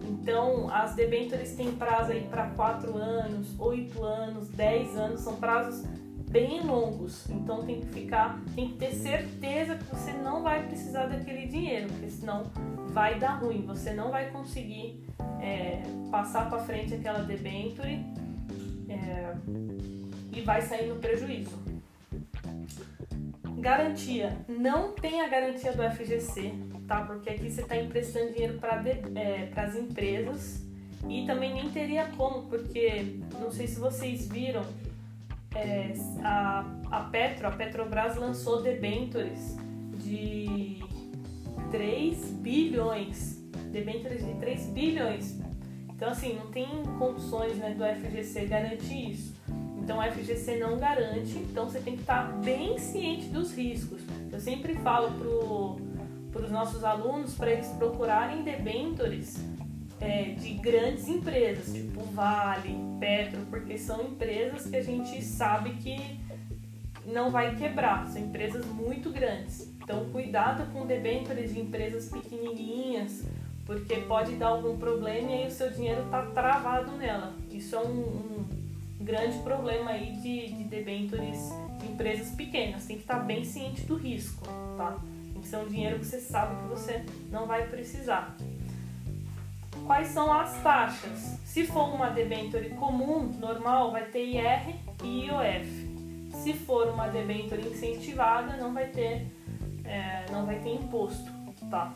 Então, 0.08 0.68
as 0.70 0.94
debêntures 0.94 1.54
têm 1.54 1.72
prazo 1.72 2.12
aí 2.12 2.22
para 2.28 2.50
4 2.50 2.96
anos, 2.96 3.58
8 3.58 4.02
anos, 4.02 4.48
10 4.48 4.96
anos, 4.96 5.20
são 5.20 5.36
prazos 5.36 5.84
bem 6.30 6.60
longos. 6.60 7.28
Então, 7.28 7.64
tem 7.64 7.80
que 7.80 7.86
ficar, 7.86 8.40
tem 8.54 8.68
que 8.68 8.78
ter 8.78 8.92
certeza 8.92 9.76
que 9.76 9.84
você 9.84 10.12
não 10.12 10.42
vai 10.42 10.66
precisar 10.66 11.06
daquele 11.06 11.46
dinheiro, 11.46 11.88
porque 11.88 12.10
senão 12.10 12.44
vai 12.88 13.18
dar 13.18 13.40
ruim. 13.40 13.64
Você 13.66 13.92
não 13.92 14.10
vai 14.10 14.30
conseguir 14.30 15.04
é, 15.40 15.82
passar 16.10 16.48
para 16.48 16.58
frente 16.60 16.94
aquela 16.94 17.20
debenture 17.20 18.04
é, 18.88 19.34
e 20.32 20.40
vai 20.40 20.62
sair 20.62 20.88
no 20.88 20.96
prejuízo. 20.96 21.71
Garantia. 23.62 24.36
Não 24.48 24.90
tem 24.90 25.20
a 25.20 25.28
garantia 25.28 25.72
do 25.72 25.88
FGC, 25.88 26.52
tá? 26.88 27.02
Porque 27.02 27.30
aqui 27.30 27.48
você 27.48 27.62
está 27.62 27.76
emprestando 27.76 28.32
dinheiro 28.32 28.58
para 28.58 28.82
é, 29.14 29.48
as 29.54 29.76
empresas 29.76 30.66
e 31.08 31.24
também 31.26 31.54
nem 31.54 31.70
teria 31.70 32.06
como, 32.16 32.48
porque 32.48 33.20
não 33.40 33.52
sei 33.52 33.68
se 33.68 33.78
vocês 33.78 34.26
viram, 34.26 34.64
é, 35.54 35.92
a, 36.24 36.64
a 36.90 37.00
Petro, 37.02 37.46
a 37.46 37.52
Petrobras 37.52 38.16
lançou 38.16 38.62
debentures 38.62 39.56
de 39.96 40.82
3 41.70 42.18
bilhões. 42.32 43.40
Debentures 43.70 44.26
de 44.26 44.34
3 44.40 44.66
bilhões. 44.70 45.40
Então, 45.88 46.10
assim, 46.10 46.34
não 46.34 46.50
tem 46.50 46.66
condições 46.98 47.56
né, 47.58 47.74
do 47.74 47.84
FGC 47.84 48.46
garantir 48.46 49.12
isso. 49.12 49.41
Então 49.82 50.00
a 50.00 50.10
FGC 50.10 50.58
não 50.58 50.78
garante, 50.78 51.36
então 51.38 51.68
você 51.68 51.80
tem 51.80 51.96
que 51.96 52.02
estar 52.02 52.32
bem 52.38 52.78
ciente 52.78 53.26
dos 53.26 53.52
riscos. 53.52 54.00
Eu 54.30 54.38
sempre 54.38 54.76
falo 54.76 55.10
para 56.30 56.42
os 56.42 56.50
nossos 56.50 56.84
alunos 56.84 57.34
para 57.34 57.50
eles 57.50 57.66
procurarem 57.70 58.44
debentures 58.44 59.44
é, 60.00 60.30
de 60.38 60.54
grandes 60.54 61.08
empresas, 61.08 61.74
tipo 61.74 62.00
Vale, 62.12 62.76
Petro, 63.00 63.40
porque 63.50 63.76
são 63.76 64.02
empresas 64.02 64.66
que 64.66 64.76
a 64.76 64.82
gente 64.82 65.20
sabe 65.22 65.70
que 65.74 66.20
não 67.04 67.32
vai 67.32 67.56
quebrar, 67.56 68.06
são 68.06 68.22
empresas 68.22 68.64
muito 68.66 69.10
grandes. 69.10 69.68
Então, 69.82 70.04
cuidado 70.10 70.72
com 70.72 70.86
debêntures 70.86 71.52
de 71.52 71.60
empresas 71.60 72.08
pequenininhas, 72.08 73.24
porque 73.66 73.96
pode 73.96 74.36
dar 74.36 74.48
algum 74.48 74.76
problema 74.76 75.30
e 75.30 75.34
aí 75.42 75.46
o 75.48 75.50
seu 75.50 75.70
dinheiro 75.70 76.02
está 76.02 76.22
travado 76.26 76.92
nela. 76.92 77.34
Isso 77.50 77.74
é 77.74 77.80
um, 77.80 78.00
um 78.00 78.61
grande 79.02 79.38
problema 79.38 79.90
aí 79.90 80.12
de, 80.16 80.52
de 80.52 80.64
debêntures 80.64 81.50
de 81.78 81.86
empresas 81.86 82.30
pequenas. 82.30 82.86
Tem 82.86 82.96
que 82.96 83.02
estar 83.02 83.18
bem 83.20 83.44
ciente 83.44 83.82
do 83.82 83.96
risco, 83.96 84.46
tá? 84.76 84.96
Tem 85.32 85.42
que 85.42 85.48
ser 85.48 85.56
um 85.56 85.66
dinheiro 85.66 85.98
que 85.98 86.06
você 86.06 86.20
sabe 86.20 86.56
que 86.62 86.68
você 86.68 87.04
não 87.30 87.46
vai 87.46 87.66
precisar. 87.66 88.36
Quais 89.86 90.08
são 90.08 90.32
as 90.32 90.62
taxas? 90.62 91.38
Se 91.44 91.66
for 91.66 91.92
uma 91.92 92.10
debenture 92.10 92.70
comum, 92.70 93.30
normal, 93.38 93.90
vai 93.90 94.04
ter 94.04 94.24
IR 94.24 94.76
e 95.02 95.26
IOF. 95.26 95.92
Se 96.42 96.52
for 96.54 96.88
uma 96.88 97.08
debenture 97.08 97.60
incentivada, 97.60 98.56
não 98.56 98.72
vai 98.72 98.86
ter, 98.86 99.26
é, 99.84 100.24
não 100.30 100.46
vai 100.46 100.58
ter 100.60 100.74
imposto, 100.74 101.30
tá? 101.68 101.92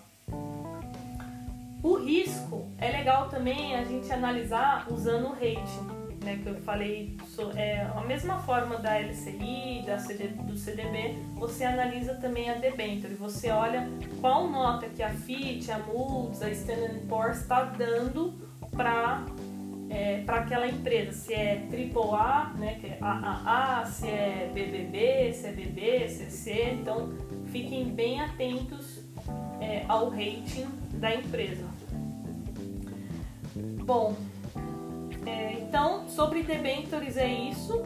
O 1.82 1.94
risco 1.94 2.66
é 2.78 2.90
legal 2.90 3.28
também 3.28 3.76
a 3.76 3.84
gente 3.84 4.12
analisar 4.12 4.86
usando 4.90 5.28
o 5.28 5.32
rating 5.32 5.95
né, 6.26 6.40
que 6.42 6.48
eu 6.48 6.56
falei, 6.56 7.16
é 7.54 7.82
a 7.82 8.00
mesma 8.00 8.40
forma 8.40 8.76
da 8.78 8.98
LCI, 8.98 9.84
da 9.86 9.96
CD, 9.96 10.28
do 10.28 10.56
CDB, 10.56 11.16
você 11.36 11.64
analisa 11.64 12.14
também 12.16 12.50
a 12.50 12.54
debenture. 12.54 13.14
Você 13.14 13.50
olha 13.50 13.88
qual 14.20 14.48
nota 14.48 14.88
que 14.88 15.04
a 15.04 15.10
FIT, 15.10 15.70
a 15.70 15.78
Moody's, 15.78 16.42
a 16.42 16.50
Standard 16.50 16.98
Poor's 17.06 17.38
está 17.42 17.62
dando 17.64 18.34
para 18.72 19.24
é, 19.88 20.22
para 20.22 20.38
aquela 20.40 20.66
empresa, 20.66 21.12
se 21.12 21.32
é 21.32 21.62
AAA, 21.70 22.54
né, 22.58 22.74
que 22.80 22.88
é 22.88 22.98
AAA, 23.00 23.86
se 23.86 24.08
é 24.08 24.50
BBB, 24.52 25.32
se 25.32 25.46
é 25.46 25.52
BB, 25.52 26.08
CC, 26.08 26.70
então 26.72 27.14
fiquem 27.52 27.84
bem 27.84 28.20
atentos 28.20 29.00
é, 29.60 29.84
ao 29.86 30.08
rating 30.08 30.66
da 30.94 31.14
empresa. 31.14 31.64
Bom, 33.84 34.16
é, 34.35 34.35
então, 35.76 36.08
sobre 36.08 36.42
debentures 36.42 37.18
é 37.18 37.28
isso. 37.28 37.84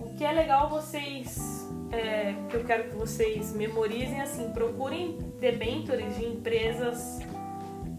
O 0.00 0.12
que 0.16 0.24
é 0.24 0.32
legal 0.32 0.68
vocês, 0.68 1.64
é, 1.92 2.34
que 2.48 2.56
eu 2.56 2.64
quero 2.64 2.90
que 2.90 2.96
vocês 2.96 3.52
memorizem, 3.52 4.20
assim, 4.20 4.50
procurem 4.50 5.16
debentures 5.38 6.16
de 6.16 6.24
empresas 6.24 7.20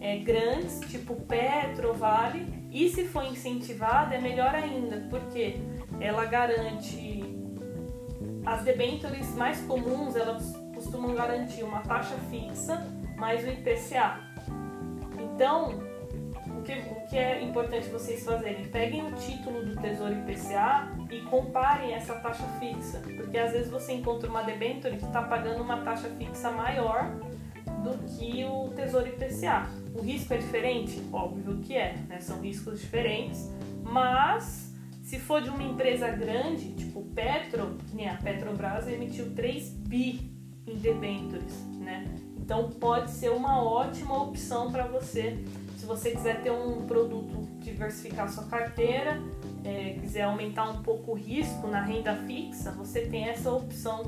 é, 0.01 0.17
grandes, 0.17 0.81
tipo 0.81 1.15
Petro, 1.15 1.93
Vale, 1.93 2.45
e 2.69 2.89
se 2.89 3.05
for 3.05 3.23
incentivada 3.23 4.15
é 4.15 4.19
melhor 4.19 4.53
ainda, 4.53 5.07
porque 5.09 5.55
ela 6.01 6.25
garante 6.25 7.23
as 8.45 8.65
debentures 8.65 9.33
mais 9.35 9.61
comuns, 9.61 10.17
elas 10.17 10.53
costumam 10.75 11.15
garantir 11.15 11.63
uma 11.63 11.79
taxa 11.79 12.17
fixa 12.29 12.85
mais 13.15 13.45
o 13.45 13.49
IPCA. 13.49 14.19
Então, 15.17 15.90
que, 16.61 16.73
o 16.73 17.07
que 17.07 17.17
é 17.17 17.43
importante 17.43 17.87
vocês 17.89 18.23
fazerem? 18.23 18.65
Peguem 18.65 19.05
o 19.07 19.11
título 19.15 19.65
do 19.65 19.75
Tesouro 19.75 20.13
IPCA 20.13 20.91
e 21.09 21.21
comparem 21.21 21.93
essa 21.93 22.15
taxa 22.15 22.43
fixa, 22.59 22.99
porque 23.15 23.37
às 23.37 23.51
vezes 23.51 23.69
você 23.69 23.93
encontra 23.93 24.29
uma 24.29 24.43
debenture 24.43 24.97
que 24.97 25.05
está 25.05 25.21
pagando 25.21 25.63
uma 25.63 25.81
taxa 25.81 26.09
fixa 26.17 26.51
maior 26.51 27.11
do 27.83 27.97
que 28.07 28.43
o 28.45 28.69
Tesouro 28.69 29.07
IPCA. 29.07 29.67
O 29.93 30.01
risco 30.01 30.33
é 30.33 30.37
diferente? 30.37 31.01
Óbvio 31.11 31.57
que 31.59 31.75
é, 31.75 31.95
né? 32.07 32.19
são 32.19 32.39
riscos 32.41 32.79
diferentes, 32.79 33.49
mas 33.83 34.73
se 35.03 35.19
for 35.19 35.41
de 35.41 35.49
uma 35.49 35.63
empresa 35.63 36.09
grande, 36.09 36.73
tipo 36.73 37.01
Petro, 37.15 37.77
né? 37.93 38.09
a 38.09 38.23
Petrobras 38.23 38.87
emitiu 38.87 39.33
3 39.35 39.69
bi 39.69 40.31
em 40.65 40.75
debentures, 40.77 41.65
né? 41.79 42.05
Então 42.37 42.69
pode 42.69 43.11
ser 43.11 43.29
uma 43.29 43.63
ótima 43.63 44.23
opção 44.23 44.71
para 44.71 44.85
você 44.85 45.37
você 45.91 46.11
quiser 46.11 46.41
ter 46.41 46.51
um 46.51 46.85
produto, 46.85 47.49
diversificar 47.59 48.31
sua 48.31 48.45
carteira, 48.45 49.21
é, 49.65 49.97
quiser 49.99 50.21
aumentar 50.21 50.69
um 50.69 50.81
pouco 50.81 51.11
o 51.11 51.13
risco 51.15 51.67
na 51.67 51.81
renda 51.81 52.15
fixa, 52.25 52.71
você 52.71 53.01
tem 53.07 53.27
essa 53.27 53.51
opção 53.51 54.03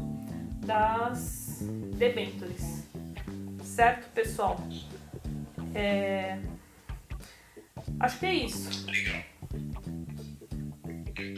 das 0.65 1.59
debentures. 1.97 2.87
Certo, 3.61 4.09
pessoal? 4.13 4.55
É... 5.75 6.39
Acho 7.99 8.19
que 8.19 8.25
é 8.27 8.33
isso. 8.33 8.85
Legal. 8.89 9.23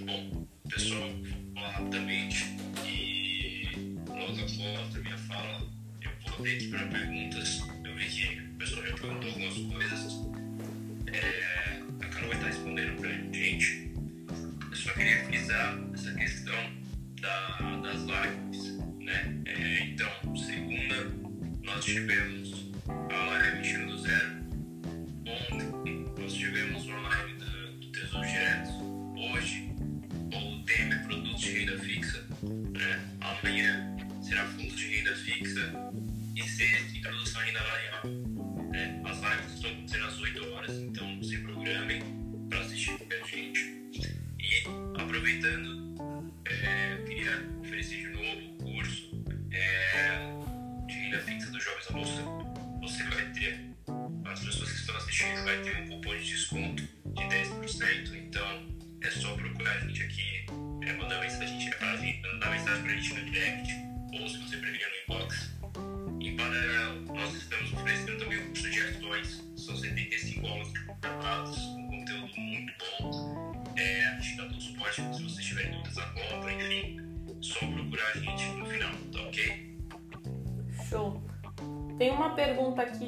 Bom, 0.05 0.45
pessoal, 0.69 1.09
rapidamente 1.55 2.55
e 2.85 3.97
logo 4.07 4.21
após 4.21 4.95
a 4.95 4.99
minha 4.99 5.17
fala, 5.17 5.61
eu 6.01 6.11
vou 6.23 6.35
abrir 6.37 6.69
para 6.69 6.85
perguntas. 6.87 7.74
Eu 7.95 7.99
vi 7.99 8.09
que 8.09 8.41
o 8.41 8.57
pessoal 8.57 8.85
já 8.85 8.93
perguntou 8.97 9.29
algumas 9.29 9.53
coisas. 9.53 10.19
É, 11.13 11.79
a 12.01 12.09
Carol 12.09 12.27
vai 12.27 12.37
estar 12.37 12.47
respondendo 12.47 12.99
para 12.99 13.09
a 13.09 13.13
gente. 13.33 13.93
Eu 14.69 14.75
só 14.75 14.91
queria 14.91 15.23
frisar 15.23 15.79
essa 15.93 16.13
questão 16.13 16.73
da, 17.21 17.57
das 17.77 18.01
lives, 18.01 18.77
né? 18.99 19.41
É, 19.45 19.79
então, 19.85 20.35
segunda, 20.35 21.09
nós 21.63 21.85
tivemos 21.85 22.69
a 22.89 23.25
live 23.27 23.57
Mexendo 23.59 23.87
do 23.87 23.97
Zero. 23.97 24.35
Ontem, 25.53 26.05
nós 26.19 26.33
tivemos 26.33 26.85
uma 26.87 26.99
live 26.99 27.33
do, 27.35 27.79
do 27.79 27.91
Tesouro 27.93 28.27
Direto. 28.27 28.71
Hoje, 29.15 29.73
o 30.33 30.63
tema 30.65 30.95
é 30.95 30.97
produtos 30.97 31.39
de 31.39 31.59
renda 31.59 31.79
fixa. 31.79 32.27
Né? 32.43 33.15
Amanhã 33.21 33.95
será 34.21 34.45
fundos 34.47 34.75
de 34.75 34.97
renda 34.97 35.15
fixa. 35.15 35.73
E 36.35 36.43
sexta, 36.43 36.97
introdução 36.97 37.39
à 37.39 37.45
renda 37.45 37.63
variável. 37.63 38.11
Né? 38.69 39.01
As 39.05 39.17
lives 39.19 39.53
estão 39.53 39.71
acontecendo 39.71 40.05
às 40.05 40.19
8 40.19 40.51
horas, 40.51 40.75
então 40.75 41.23
se 41.23 41.37
programem 41.37 41.84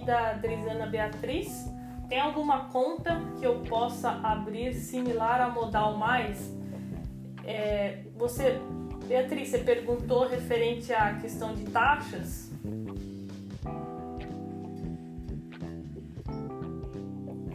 da 0.08 0.30
Adriana 0.30 0.88
Beatriz. 0.88 1.70
Tem 2.08 2.20
alguma 2.22 2.70
conta 2.70 3.22
que 3.38 3.46
eu 3.46 3.60
possa 3.60 4.10
abrir 4.24 4.74
similar 4.74 5.42
a 5.42 5.50
Modal 5.50 5.98
Mais? 5.98 6.56
É, 7.44 8.04
você, 8.16 8.58
Beatriz, 9.06 9.50
você 9.50 9.58
perguntou 9.60 10.26
referente 10.26 10.94
à 10.94 11.16
questão 11.16 11.54
de 11.54 11.66
taxas? 11.66 12.50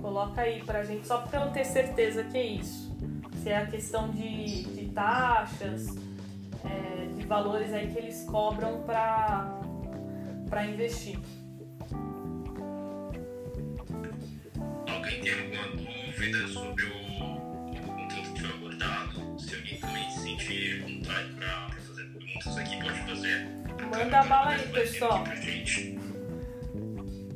Coloca 0.03 0.43
aí 0.43 0.63
pra 0.63 0.85
gente, 0.85 1.07
só 1.07 1.19
pra 1.23 1.47
eu 1.47 1.53
ter 1.53 1.65
certeza 1.65 2.23
que 2.25 2.37
é 2.37 2.45
isso. 2.45 2.95
Se 3.43 3.49
é 3.49 3.57
a 3.57 3.67
questão 3.67 4.11
de, 4.11 4.65
de 4.65 4.89
taxas, 4.91 5.97
é, 6.65 7.07
de 7.07 7.27
valores 7.27 7.73
aí 7.73 7.91
que 7.91 7.99
eles 7.99 8.23
cobram 8.25 8.83
pra 8.83 10.67
investir. 10.67 11.19
Dúvida 16.23 16.47
sobre 16.47 16.85
o, 16.85 16.89
o 16.89 17.77
conteúdo 17.81 18.33
que 18.33 18.41
foi 18.41 18.51
abordado? 18.51 19.41
Se 19.41 19.55
alguém 19.57 19.81
também 19.81 20.11
se 20.11 20.21
sentir 20.21 20.81
vontade 20.83 21.33
para 21.33 21.69
fazer 21.71 22.05
perguntas 22.05 22.59
aqui, 22.59 22.77
pode 22.81 22.99
fazer. 23.01 23.49
Manda 23.91 24.23
bala 24.25 24.51
aí, 24.51 24.69
pessoal. 24.69 25.25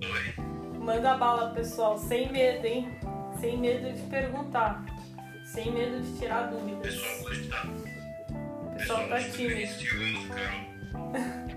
Oi. 0.02 0.34
Manda 0.78 1.16
bala, 1.16 1.50
pessoal, 1.50 1.98
sem 1.98 2.30
medo, 2.30 2.64
hein? 2.64 2.88
Sem 3.40 3.58
medo 3.58 3.92
de 3.92 4.02
perguntar. 4.02 4.84
Sem 5.44 5.72
medo 5.72 6.00
de 6.00 6.18
tirar 6.18 6.52
O 6.52 6.56
dúvidas. 6.56 6.94
pessoal 6.94 7.24
pode 7.24 7.40
estar. 7.40 7.66
O 7.66 8.70
pessoal 8.76 9.08
tá 9.08 9.20
muito 9.20 9.32
tímido. 9.32 10.28
Carol. 10.28 10.76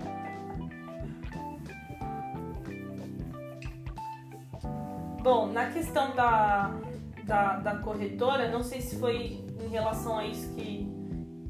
Bom, 5.22 5.52
na 5.52 5.70
questão 5.70 6.16
da, 6.16 6.70
da, 7.30 7.52
da 7.60 7.76
corretora, 7.76 8.48
não 8.48 8.64
sei 8.64 8.80
se 8.80 8.96
foi 8.96 9.40
em 9.64 9.68
relação 9.68 10.18
a 10.18 10.26
isso 10.26 10.52
que, 10.52 10.84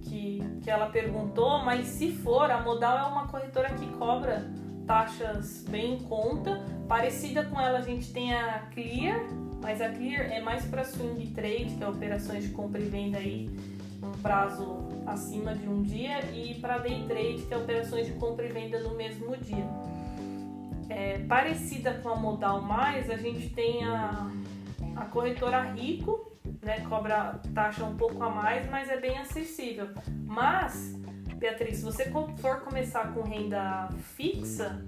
que, 0.02 0.42
que 0.60 0.70
ela 0.70 0.90
perguntou, 0.90 1.64
mas 1.64 1.86
se 1.86 2.12
for, 2.12 2.50
a 2.50 2.60
Modal 2.60 2.98
é 2.98 3.02
uma 3.04 3.26
corretora 3.28 3.70
que 3.70 3.86
cobra 3.92 4.46
taxas 4.86 5.64
bem 5.66 5.94
em 5.94 6.00
conta. 6.00 6.62
Parecida 6.86 7.44
com 7.46 7.58
ela 7.58 7.78
a 7.78 7.80
gente 7.80 8.12
tem 8.12 8.34
a 8.34 8.66
Clear, 8.74 9.20
mas 9.62 9.80
a 9.80 9.88
Clear 9.88 10.30
é 10.30 10.42
mais 10.42 10.66
para 10.66 10.84
swing 10.84 11.28
trade, 11.28 11.74
que 11.78 11.82
é 11.82 11.88
operações 11.88 12.44
de 12.44 12.50
compra 12.50 12.78
e 12.78 12.84
venda 12.84 13.16
aí 13.16 13.48
um 14.02 14.12
prazo 14.20 14.86
acima 15.06 15.54
de 15.54 15.66
um 15.66 15.82
dia, 15.82 16.20
e 16.34 16.56
para 16.56 16.76
day 16.76 17.04
trade, 17.06 17.42
que 17.42 17.54
é 17.54 17.56
operações 17.56 18.06
de 18.06 18.12
compra 18.14 18.44
e 18.46 18.52
venda 18.52 18.80
no 18.80 18.94
mesmo 18.94 19.34
dia. 19.38 19.66
É, 20.90 21.18
parecida 21.20 21.94
com 22.02 22.10
a 22.10 22.16
Modal 22.16 22.60
Mais, 22.60 23.08
a 23.08 23.16
gente 23.16 23.48
tem 23.50 23.84
a, 23.84 24.30
a 25.00 25.06
corretora 25.06 25.62
Rico, 25.72 26.30
né, 26.62 26.80
cobra 26.88 27.40
taxa 27.54 27.84
um 27.84 27.96
pouco 27.96 28.22
a 28.22 28.28
mais, 28.28 28.68
mas 28.70 28.90
é 28.90 29.00
bem 29.00 29.18
acessível. 29.18 29.88
Mas, 30.26 30.94
Beatriz, 31.36 31.78
se 31.78 31.84
você 31.84 32.10
for 32.36 32.60
começar 32.60 33.12
com 33.14 33.22
renda 33.22 33.88
fixa, 34.14 34.84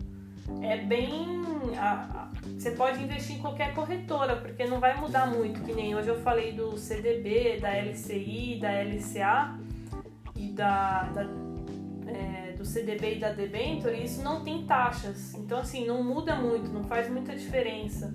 é 0.61 0.77
bem. 0.77 1.41
A, 1.79 1.93
a, 1.93 2.31
você 2.59 2.73
pode 2.73 3.03
investir 3.03 3.37
em 3.37 3.39
qualquer 3.41 3.75
corretora, 3.75 4.37
porque 4.37 4.67
não 4.67 4.81
vai 4.81 4.95
mudar 5.01 5.27
muito, 5.27 5.63
que 5.63 5.73
nem 5.73 5.95
hoje 5.95 6.09
eu 6.09 6.21
falei 6.21 6.53
do 6.53 6.77
CDB, 6.77 7.59
da 7.59 7.71
LCI, 7.71 8.59
da 8.61 8.71
LCA 8.83 9.59
e 10.37 10.49
da, 10.49 11.05
da 11.05 11.23
é, 12.07 12.53
do 12.53 12.65
CDB 12.65 13.17
e 13.17 13.19
da 13.19 13.33
Debenture, 13.33 14.03
isso 14.03 14.23
não 14.23 14.45
tem 14.45 14.67
taxas. 14.67 15.35
Então, 15.35 15.59
assim, 15.59 15.87
não 15.87 16.03
muda 16.03 16.35
muito, 16.37 16.71
não 16.71 16.85
faz 16.85 17.09
muita 17.09 17.35
diferença. 17.35 18.15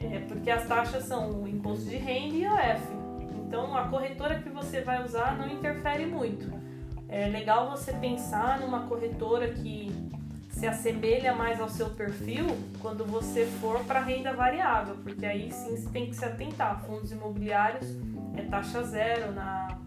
É, 0.00 0.20
porque 0.20 0.50
as 0.50 0.66
taxas 0.66 1.04
são 1.04 1.42
o 1.42 1.48
imposto 1.48 1.84
de 1.84 1.96
renda 1.96 2.36
e 2.36 2.46
o 2.46 2.56
F. 2.56 2.82
Então, 3.46 3.76
a 3.76 3.88
corretora 3.88 4.40
que 4.40 4.48
você 4.48 4.80
vai 4.80 5.04
usar 5.04 5.36
não 5.36 5.48
interfere 5.48 6.06
muito. 6.06 6.50
É 7.08 7.26
legal 7.26 7.68
você 7.70 7.92
pensar 7.92 8.60
numa 8.60 8.86
corretora 8.86 9.48
que 9.52 9.90
se 10.50 10.66
assemelha 10.66 11.34
mais 11.34 11.60
ao 11.60 11.68
seu 11.68 11.90
perfil 11.90 12.46
quando 12.80 13.04
você 13.04 13.46
for 13.46 13.82
para 13.84 14.00
renda 14.00 14.32
variável, 14.32 14.96
porque 15.02 15.24
aí 15.24 15.50
sim 15.50 15.76
você 15.76 15.88
tem 15.88 16.06
que 16.06 16.14
se 16.14 16.24
atentar. 16.24 16.84
Fundos 16.84 17.10
imobiliários 17.10 17.86
é 18.36 18.42
taxa 18.42 18.82
zero 18.82 19.32
na, 19.32 19.78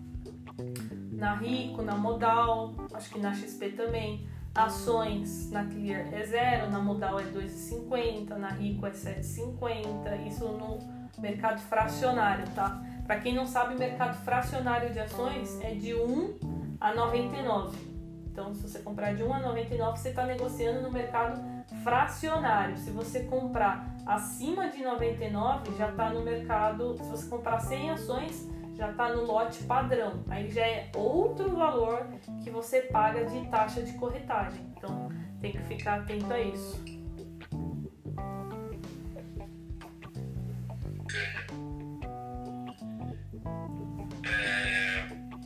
na 1.11 1.35
Rico, 1.35 1.81
na 1.81 1.95
Modal, 1.95 2.73
acho 2.93 3.09
que 3.09 3.19
na 3.19 3.33
XP 3.33 3.69
também. 3.69 4.27
Ações 4.55 5.49
na 5.49 5.65
Clear 5.65 6.13
é 6.13 6.23
zero, 6.25 6.69
na 6.69 6.79
Modal 6.79 7.19
é 7.19 7.23
2,50, 7.23 8.35
na 8.35 8.49
Rico 8.49 8.85
é 8.85 8.91
7,50, 8.91 10.27
isso 10.27 10.45
no 10.45 10.77
mercado 11.17 11.59
fracionário, 11.59 12.45
tá? 12.53 12.79
Para 13.07 13.19
quem 13.19 13.33
não 13.33 13.47
sabe, 13.47 13.75
mercado 13.75 14.15
fracionário 14.23 14.93
de 14.93 14.99
ações 14.99 15.59
é 15.61 15.73
de 15.73 15.95
1 15.95 16.77
a 16.79 16.93
99. 16.93 17.93
Então, 18.31 18.53
se 18.53 18.61
você 18.61 18.79
comprar 18.79 19.13
de 19.13 19.23
1 19.23 19.33
a 19.33 19.39
99, 19.39 19.99
você 19.99 20.09
está 20.09 20.25
negociando 20.25 20.81
no 20.81 20.91
mercado 20.91 21.41
fracionário. 21.83 22.77
Se 22.77 22.91
você 22.91 23.23
comprar 23.23 23.87
acima 24.05 24.69
de 24.69 24.83
99, 24.83 25.75
já 25.77 25.89
está 25.89 26.09
no 26.09 26.21
mercado. 26.21 26.95
Se 26.97 27.09
você 27.09 27.27
comprar 27.27 27.59
100 27.59 27.89
ações, 27.91 28.49
já 28.75 28.91
está 28.91 29.09
no 29.09 29.23
lote 29.23 29.63
padrão. 29.63 30.23
Aí 30.29 30.49
já 30.49 30.65
é 30.65 30.91
outro 30.95 31.55
valor 31.55 32.07
que 32.43 32.49
você 32.49 32.81
paga 32.81 33.25
de 33.25 33.45
taxa 33.47 33.83
de 33.83 33.93
corretagem. 33.93 34.65
Então 34.75 35.09
tem 35.41 35.51
que 35.51 35.63
ficar 35.63 35.99
atento 35.99 36.31
a 36.33 36.39
isso. 36.39 36.83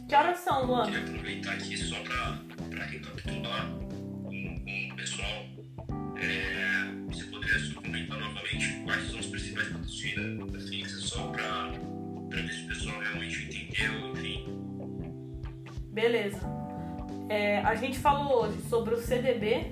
Que 0.08 0.16
horas 0.16 0.40
são, 0.40 0.66
Luan? 0.66 0.86
Queria 0.86 1.02
aproveitar 1.02 1.54
aqui 1.54 1.78
só 1.78 1.98
para 2.00 2.86
recapitular 2.86 3.70
com, 4.24 4.30
com 4.30 4.94
o 4.94 4.96
pessoal. 4.96 5.46
É, 6.16 7.14
você 7.14 7.26
poderia 7.26 7.76
comentar 7.76 8.18
novamente 8.18 8.82
quais 8.86 9.12
são 9.12 9.20
os 9.20 9.26
principais 9.28 9.68
patrocínios 9.68 10.70
fixos 10.70 11.07
só 11.07 11.07
É, 17.58 17.62
a 17.62 17.74
gente 17.74 17.98
falou 17.98 18.44
hoje 18.44 18.62
sobre 18.70 18.94
o 18.94 19.02
CDB, 19.02 19.72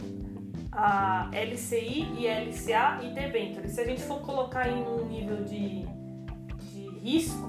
a 0.72 1.30
LCI 1.32 2.16
e 2.18 2.28
LCA 2.28 3.00
e 3.04 3.14
debênture. 3.14 3.70
Se 3.70 3.80
a 3.80 3.86
gente 3.86 4.02
for 4.02 4.22
colocar 4.22 4.68
em 4.68 4.82
um 4.82 5.06
nível 5.06 5.44
de, 5.44 5.86
de 6.74 6.90
risco, 7.00 7.48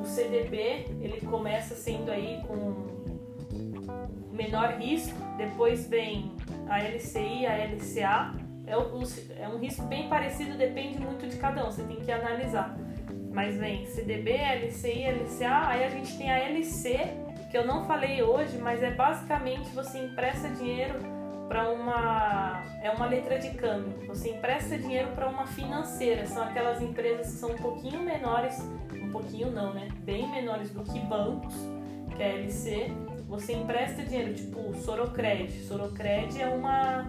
o 0.00 0.04
CDB 0.04 0.86
ele 1.00 1.20
começa 1.28 1.74
sendo 1.74 2.12
aí 2.12 2.40
com 2.46 2.92
menor 4.30 4.74
risco, 4.78 5.18
depois 5.36 5.88
vem 5.88 6.30
a 6.68 6.78
LCI, 6.78 7.46
a 7.46 7.56
LCA. 7.64 8.34
É, 8.64 8.78
um, 8.78 9.02
é 9.36 9.48
um 9.48 9.58
risco 9.58 9.82
bem 9.86 10.08
parecido, 10.08 10.56
depende 10.56 11.00
muito 11.00 11.26
de 11.26 11.36
cada 11.36 11.66
um, 11.66 11.72
você 11.72 11.82
tem 11.82 11.96
que 11.96 12.12
analisar. 12.12 12.76
Mas 13.32 13.56
vem 13.56 13.84
CDB, 13.86 14.30
LCI, 14.30 15.06
LCA, 15.08 15.66
aí 15.66 15.84
a 15.84 15.88
gente 15.88 16.16
tem 16.16 16.30
a 16.30 16.38
LC, 16.50 16.98
que 17.52 17.58
eu 17.58 17.66
não 17.66 17.84
falei 17.84 18.22
hoje, 18.22 18.56
mas 18.56 18.82
é 18.82 18.90
basicamente 18.90 19.68
você 19.74 19.98
empresta 19.98 20.48
dinheiro 20.48 20.98
para 21.46 21.70
uma 21.70 22.62
é 22.82 22.90
uma 22.90 23.04
letra 23.04 23.38
de 23.38 23.50
câmbio. 23.50 24.06
Você 24.06 24.30
empresta 24.30 24.78
dinheiro 24.78 25.08
para 25.08 25.28
uma 25.28 25.46
financeira, 25.46 26.26
são 26.26 26.42
aquelas 26.42 26.80
empresas 26.80 27.26
que 27.26 27.32
são 27.32 27.50
um 27.50 27.58
pouquinho 27.58 28.00
menores, 28.00 28.58
um 28.94 29.10
pouquinho 29.10 29.50
não, 29.50 29.74
né? 29.74 29.88
Bem 29.98 30.26
menores 30.30 30.70
do 30.70 30.82
que 30.82 30.98
bancos, 31.00 31.54
que 32.16 32.22
é 32.22 32.30
a 32.30 32.34
LC. 32.38 32.90
Você 33.28 33.52
empresta 33.52 34.02
dinheiro, 34.02 34.32
tipo 34.32 34.74
Sorocred. 34.76 35.52
Sorocred 35.66 36.40
é 36.40 36.48
uma 36.48 37.06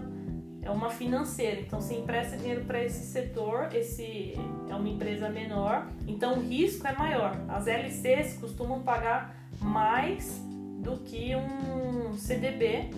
é 0.64 0.70
uma 0.70 0.88
financeira, 0.90 1.60
então 1.60 1.80
você 1.80 1.94
empresta 1.94 2.36
dinheiro 2.36 2.64
para 2.64 2.82
esse 2.82 3.04
setor, 3.06 3.68
esse 3.74 4.34
é 4.68 4.74
uma 4.74 4.88
empresa 4.88 5.28
menor, 5.28 5.86
então 6.08 6.38
o 6.38 6.40
risco 6.40 6.86
é 6.86 6.96
maior. 6.96 7.36
As 7.48 7.66
LCs 7.66 8.38
costumam 8.38 8.82
pagar 8.82 9.36
mais 9.60 10.40
do 10.80 10.98
que 10.98 11.34
um 11.36 12.14
CDB, 12.14 12.90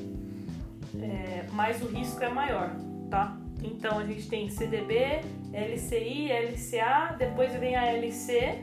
é, 1.00 1.46
mas 1.52 1.82
o 1.82 1.86
risco 1.86 2.22
é 2.22 2.28
maior, 2.28 2.70
tá? 3.10 3.36
Então 3.62 3.98
a 3.98 4.06
gente 4.06 4.28
tem 4.28 4.48
CDB, 4.48 5.22
LCI, 5.52 6.30
LCA, 6.30 7.16
depois 7.18 7.52
vem 7.54 7.74
a 7.74 7.86
LC, 7.86 8.62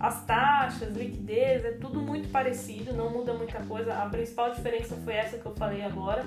as 0.00 0.24
taxas, 0.24 0.96
liquidez, 0.96 1.64
é 1.64 1.72
tudo 1.72 2.00
muito 2.00 2.28
parecido, 2.30 2.94
não 2.94 3.10
muda 3.10 3.34
muita 3.34 3.60
coisa. 3.64 3.94
A 3.94 4.08
principal 4.08 4.50
diferença 4.50 4.96
foi 5.04 5.12
essa 5.14 5.36
que 5.36 5.44
eu 5.44 5.54
falei 5.54 5.82
agora. 5.82 6.24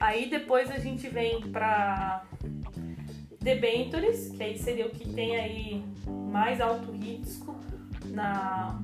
Aí 0.00 0.30
depois 0.30 0.70
a 0.70 0.78
gente 0.78 1.08
vem 1.08 1.40
para 1.50 2.24
debentures, 3.40 4.30
que 4.30 4.42
aí 4.42 4.58
seria 4.58 4.86
o 4.86 4.90
que 4.90 5.08
tem 5.08 5.36
aí 5.36 5.84
mais 6.30 6.60
alto 6.60 6.92
risco 6.92 7.56
na, 8.06 8.80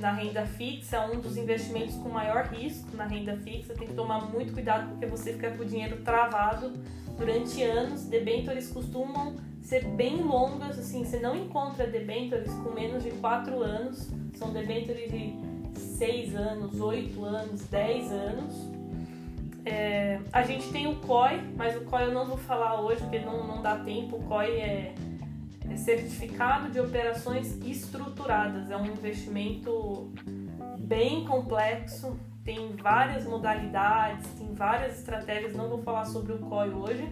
na 0.00 0.12
renda 0.12 0.46
fixa, 0.46 1.06
um 1.06 1.20
dos 1.20 1.36
investimentos 1.36 1.96
com 1.96 2.08
maior 2.08 2.46
risco 2.46 2.96
na 2.96 3.06
renda 3.06 3.36
fixa. 3.38 3.74
Tem 3.74 3.88
que 3.88 3.94
tomar 3.94 4.30
muito 4.30 4.52
cuidado 4.52 4.88
porque 4.90 5.06
você 5.06 5.34
fica 5.34 5.50
com 5.50 5.62
o 5.62 5.66
dinheiro 5.66 5.98
travado 6.02 6.72
durante 7.18 7.62
anos. 7.62 8.04
Debentures 8.04 8.70
costumam 8.70 9.36
ser 9.62 9.84
bem 9.84 10.22
longas, 10.22 10.78
assim, 10.78 11.04
você 11.04 11.18
não 11.18 11.34
encontra 11.36 11.86
debentures 11.86 12.52
com 12.54 12.70
menos 12.70 13.02
de 13.02 13.10
4 13.10 13.60
anos. 13.62 14.08
São 14.34 14.52
debentures 14.52 15.10
de 15.10 15.34
6 15.78 16.36
anos, 16.36 16.80
8 16.80 17.24
anos, 17.24 17.62
10 17.62 18.12
anos. 18.12 18.75
É, 19.66 20.20
a 20.32 20.44
gente 20.44 20.70
tem 20.70 20.86
o 20.86 20.94
COI, 21.00 21.42
mas 21.56 21.76
o 21.76 21.80
COI 21.80 22.04
eu 22.04 22.12
não 22.12 22.24
vou 22.24 22.36
falar 22.36 22.80
hoje 22.80 23.02
porque 23.02 23.18
não, 23.18 23.44
não 23.44 23.60
dá 23.60 23.76
tempo. 23.80 24.16
O 24.16 24.22
COI 24.22 24.60
é, 24.60 24.94
é 25.68 25.76
Certificado 25.76 26.70
de 26.70 26.78
Operações 26.78 27.58
Estruturadas, 27.66 28.70
é 28.70 28.76
um 28.76 28.86
investimento 28.86 30.12
bem 30.78 31.24
complexo, 31.24 32.16
tem 32.44 32.76
várias 32.76 33.24
modalidades, 33.24 34.28
tem 34.38 34.54
várias 34.54 35.00
estratégias. 35.00 35.52
Não 35.56 35.68
vou 35.68 35.82
falar 35.82 36.04
sobre 36.04 36.32
o 36.34 36.38
COI 36.38 36.70
hoje. 36.70 37.08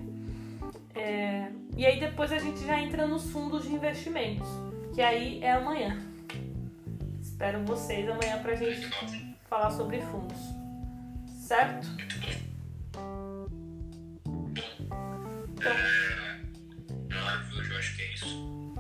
É, 0.95 1.51
e 1.77 1.85
aí 1.85 1.99
depois 1.99 2.31
a 2.31 2.39
gente 2.39 2.65
já 2.65 2.81
entra 2.81 3.05
nos 3.05 3.33
fundos 3.33 3.65
de 3.65 3.75
investimentos, 3.75 4.49
que 4.95 5.03
aí 5.03 5.43
é 5.43 5.51
amanhã. 5.51 6.01
Espero 7.21 7.65
vocês 7.65 8.09
amanhã 8.09 8.41
pra 8.41 8.55
gente 8.55 8.89
falar 9.49 9.73
sobre 9.73 10.01
fundos. 10.03 10.64
Certo? 11.45 11.87
É, 15.61 16.41
eu 17.11 17.77
acho 17.77 17.97
que 17.97 18.03
é 18.03 18.15
isso. 18.15 18.75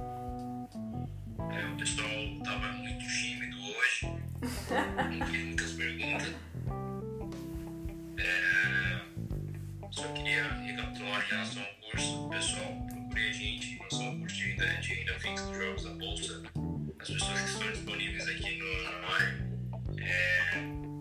É, 1.53 1.67
o 1.67 1.77
pessoal 1.77 2.09
tava 2.43 2.73
muito 2.73 3.07
tímido 3.07 3.59
hoje. 3.61 4.07
Não 4.41 5.27
muitas 5.45 5.73
perguntas. 5.73 6.35
É, 8.17 9.01
só 9.91 10.09
queria 10.15 10.49
recapitular 10.55 11.23
em 11.23 11.29
relação 11.29 11.63
ao 11.63 11.91
curso. 11.91 12.29
Pessoal, 12.31 12.87
a 13.29 13.33
gente 13.33 13.75
em 13.75 13.77
relação 13.77 14.07
ao 14.07 14.17
curso 14.17 14.37
de 14.37 14.55
de 14.55 15.59
jogos 15.59 15.85
da 15.85 15.91
Bolsa. 15.91 16.43
As 16.99 17.11
pessoas 17.11 17.41
que 17.41 17.51
estão 17.51 17.73
disponíveis 17.73 18.27
aqui 18.27 18.57
no, 18.57 18.65
no. 18.65 20.01
É, 20.01 20.94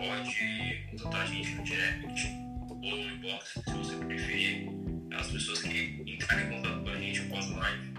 pode 0.00 0.86
contatar 0.90 1.20
a 1.20 1.26
gente 1.26 1.54
no 1.54 1.62
direct 1.62 2.28
ou 2.68 2.78
no 2.78 3.14
inbox, 3.14 3.52
se 3.52 3.72
você 3.72 3.96
preferir. 3.96 4.70
As 5.12 5.30
pessoas 5.30 5.60
que 5.62 6.02
entrarem 6.06 6.46
em 6.46 6.50
contato 6.56 6.82
com 6.82 6.88
a 6.88 6.98
gente 6.98 7.20
pós-live 7.22 7.94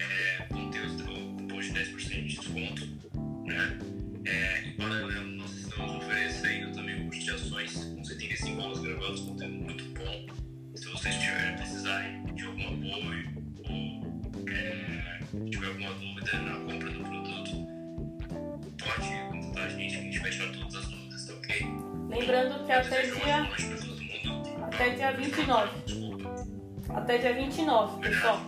é, 0.00 0.46
vão 0.50 0.70
ter 0.70 0.84
o 0.84 0.96
cupom 0.96 1.60
de 1.60 1.68
10% 1.70 2.08
de 2.08 2.22
desconto, 2.22 2.86
né? 3.46 3.95
Até 22.86 23.02
dia, 23.02 23.50
até 24.66 24.90
dia 24.90 25.12
29. 25.12 25.78
Desculpa. 25.86 26.46
Até 26.94 27.18
dia 27.18 27.34
29, 27.34 28.00
pessoal. 28.00 28.40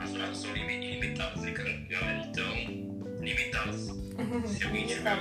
As 0.00 0.10
vagas 0.12 0.36
são 0.38 0.52
limi- 0.52 0.74
ilimitadas, 0.86 1.44
hein, 1.44 1.54
cara? 1.54 1.70
Então, 1.70 2.54
limitadas. 3.20 3.88
Se 4.46 4.64
alguém 4.64 4.86
tiver 4.86 5.16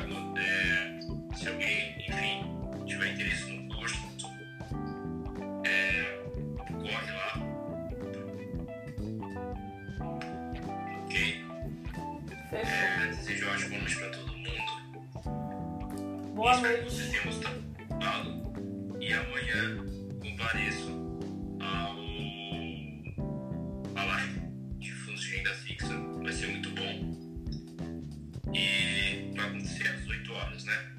renda 25.37 25.53
fixa. 25.53 25.93
Vai 26.21 26.33
ser 26.33 26.47
muito 26.47 26.69
bom. 26.71 28.53
E 28.53 29.33
vai 29.35 29.47
acontecer 29.47 29.87
às 29.87 30.07
8 30.07 30.33
horas, 30.33 30.63
né? 30.65 30.95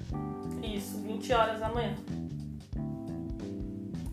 Isso, 0.63 1.01
20 1.01 1.33
horas 1.33 1.59
da 1.59 1.69
manhã. 1.69 1.95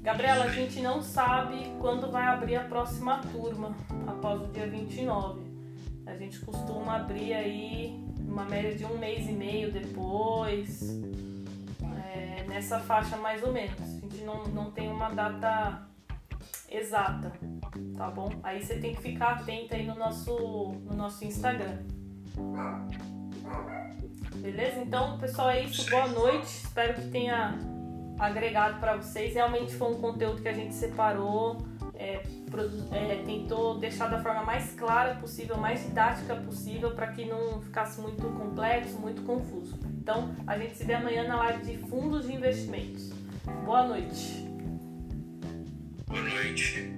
Gabriela, 0.02 0.44
a 0.44 0.50
gente 0.50 0.80
não 0.80 1.02
sabe 1.02 1.72
quando 1.80 2.10
vai 2.10 2.24
abrir 2.24 2.56
a 2.56 2.64
próxima 2.64 3.18
turma, 3.32 3.76
após 4.06 4.40
o 4.42 4.52
dia 4.52 4.66
29. 4.66 5.44
A 6.06 6.16
gente 6.16 6.38
costuma 6.40 6.96
abrir 6.96 7.34
aí 7.34 8.04
uma 8.20 8.44
média 8.44 8.74
de 8.74 8.84
um 8.84 8.96
mês 8.98 9.28
e 9.28 9.32
meio 9.32 9.72
depois, 9.72 11.00
é, 12.14 12.44
nessa 12.44 12.78
faixa 12.78 13.16
mais 13.16 13.42
ou 13.42 13.52
menos. 13.52 13.80
A 13.80 13.86
gente 13.86 14.22
não, 14.22 14.44
não 14.48 14.70
tem 14.70 14.88
uma 14.88 15.10
data 15.10 15.88
exata, 16.70 17.32
tá 17.96 18.10
bom? 18.10 18.30
Aí 18.42 18.62
você 18.62 18.76
tem 18.78 18.94
que 18.94 19.02
ficar 19.02 19.34
atento 19.34 19.74
aí 19.74 19.86
no 19.86 19.94
nosso, 19.94 20.74
no 20.84 20.94
nosso 20.94 21.24
Instagram. 21.24 21.78
Beleza? 24.36 24.80
Então, 24.80 25.18
pessoal, 25.18 25.50
é 25.50 25.62
isso. 25.64 25.88
Boa 25.90 26.08
noite. 26.08 26.46
Espero 26.46 26.94
que 26.94 27.08
tenha 27.08 27.58
agregado 28.18 28.78
para 28.80 28.96
vocês. 28.96 29.34
Realmente 29.34 29.74
foi 29.74 29.92
um 29.92 30.00
conteúdo 30.00 30.42
que 30.42 30.48
a 30.48 30.52
gente 30.52 30.74
separou, 30.74 31.66
é, 31.94 32.22
é, 32.92 33.22
tentou 33.24 33.78
deixar 33.78 34.08
da 34.08 34.22
forma 34.22 34.42
mais 34.42 34.72
clara 34.74 35.14
possível, 35.16 35.56
mais 35.56 35.82
didática 35.82 36.36
possível, 36.36 36.94
para 36.94 37.08
que 37.08 37.24
não 37.24 37.60
ficasse 37.60 38.00
muito 38.00 38.22
complexo, 38.22 38.98
muito 38.98 39.22
confuso. 39.22 39.78
Então, 39.84 40.34
a 40.46 40.56
gente 40.58 40.76
se 40.76 40.84
vê 40.84 40.94
amanhã 40.94 41.26
na 41.26 41.36
live 41.36 41.64
de 41.64 41.78
fundos 41.88 42.26
de 42.26 42.34
investimentos. 42.34 43.10
Boa 43.64 43.86
noite. 43.86 44.46
Boa 46.06 46.22
noite. 46.22 46.95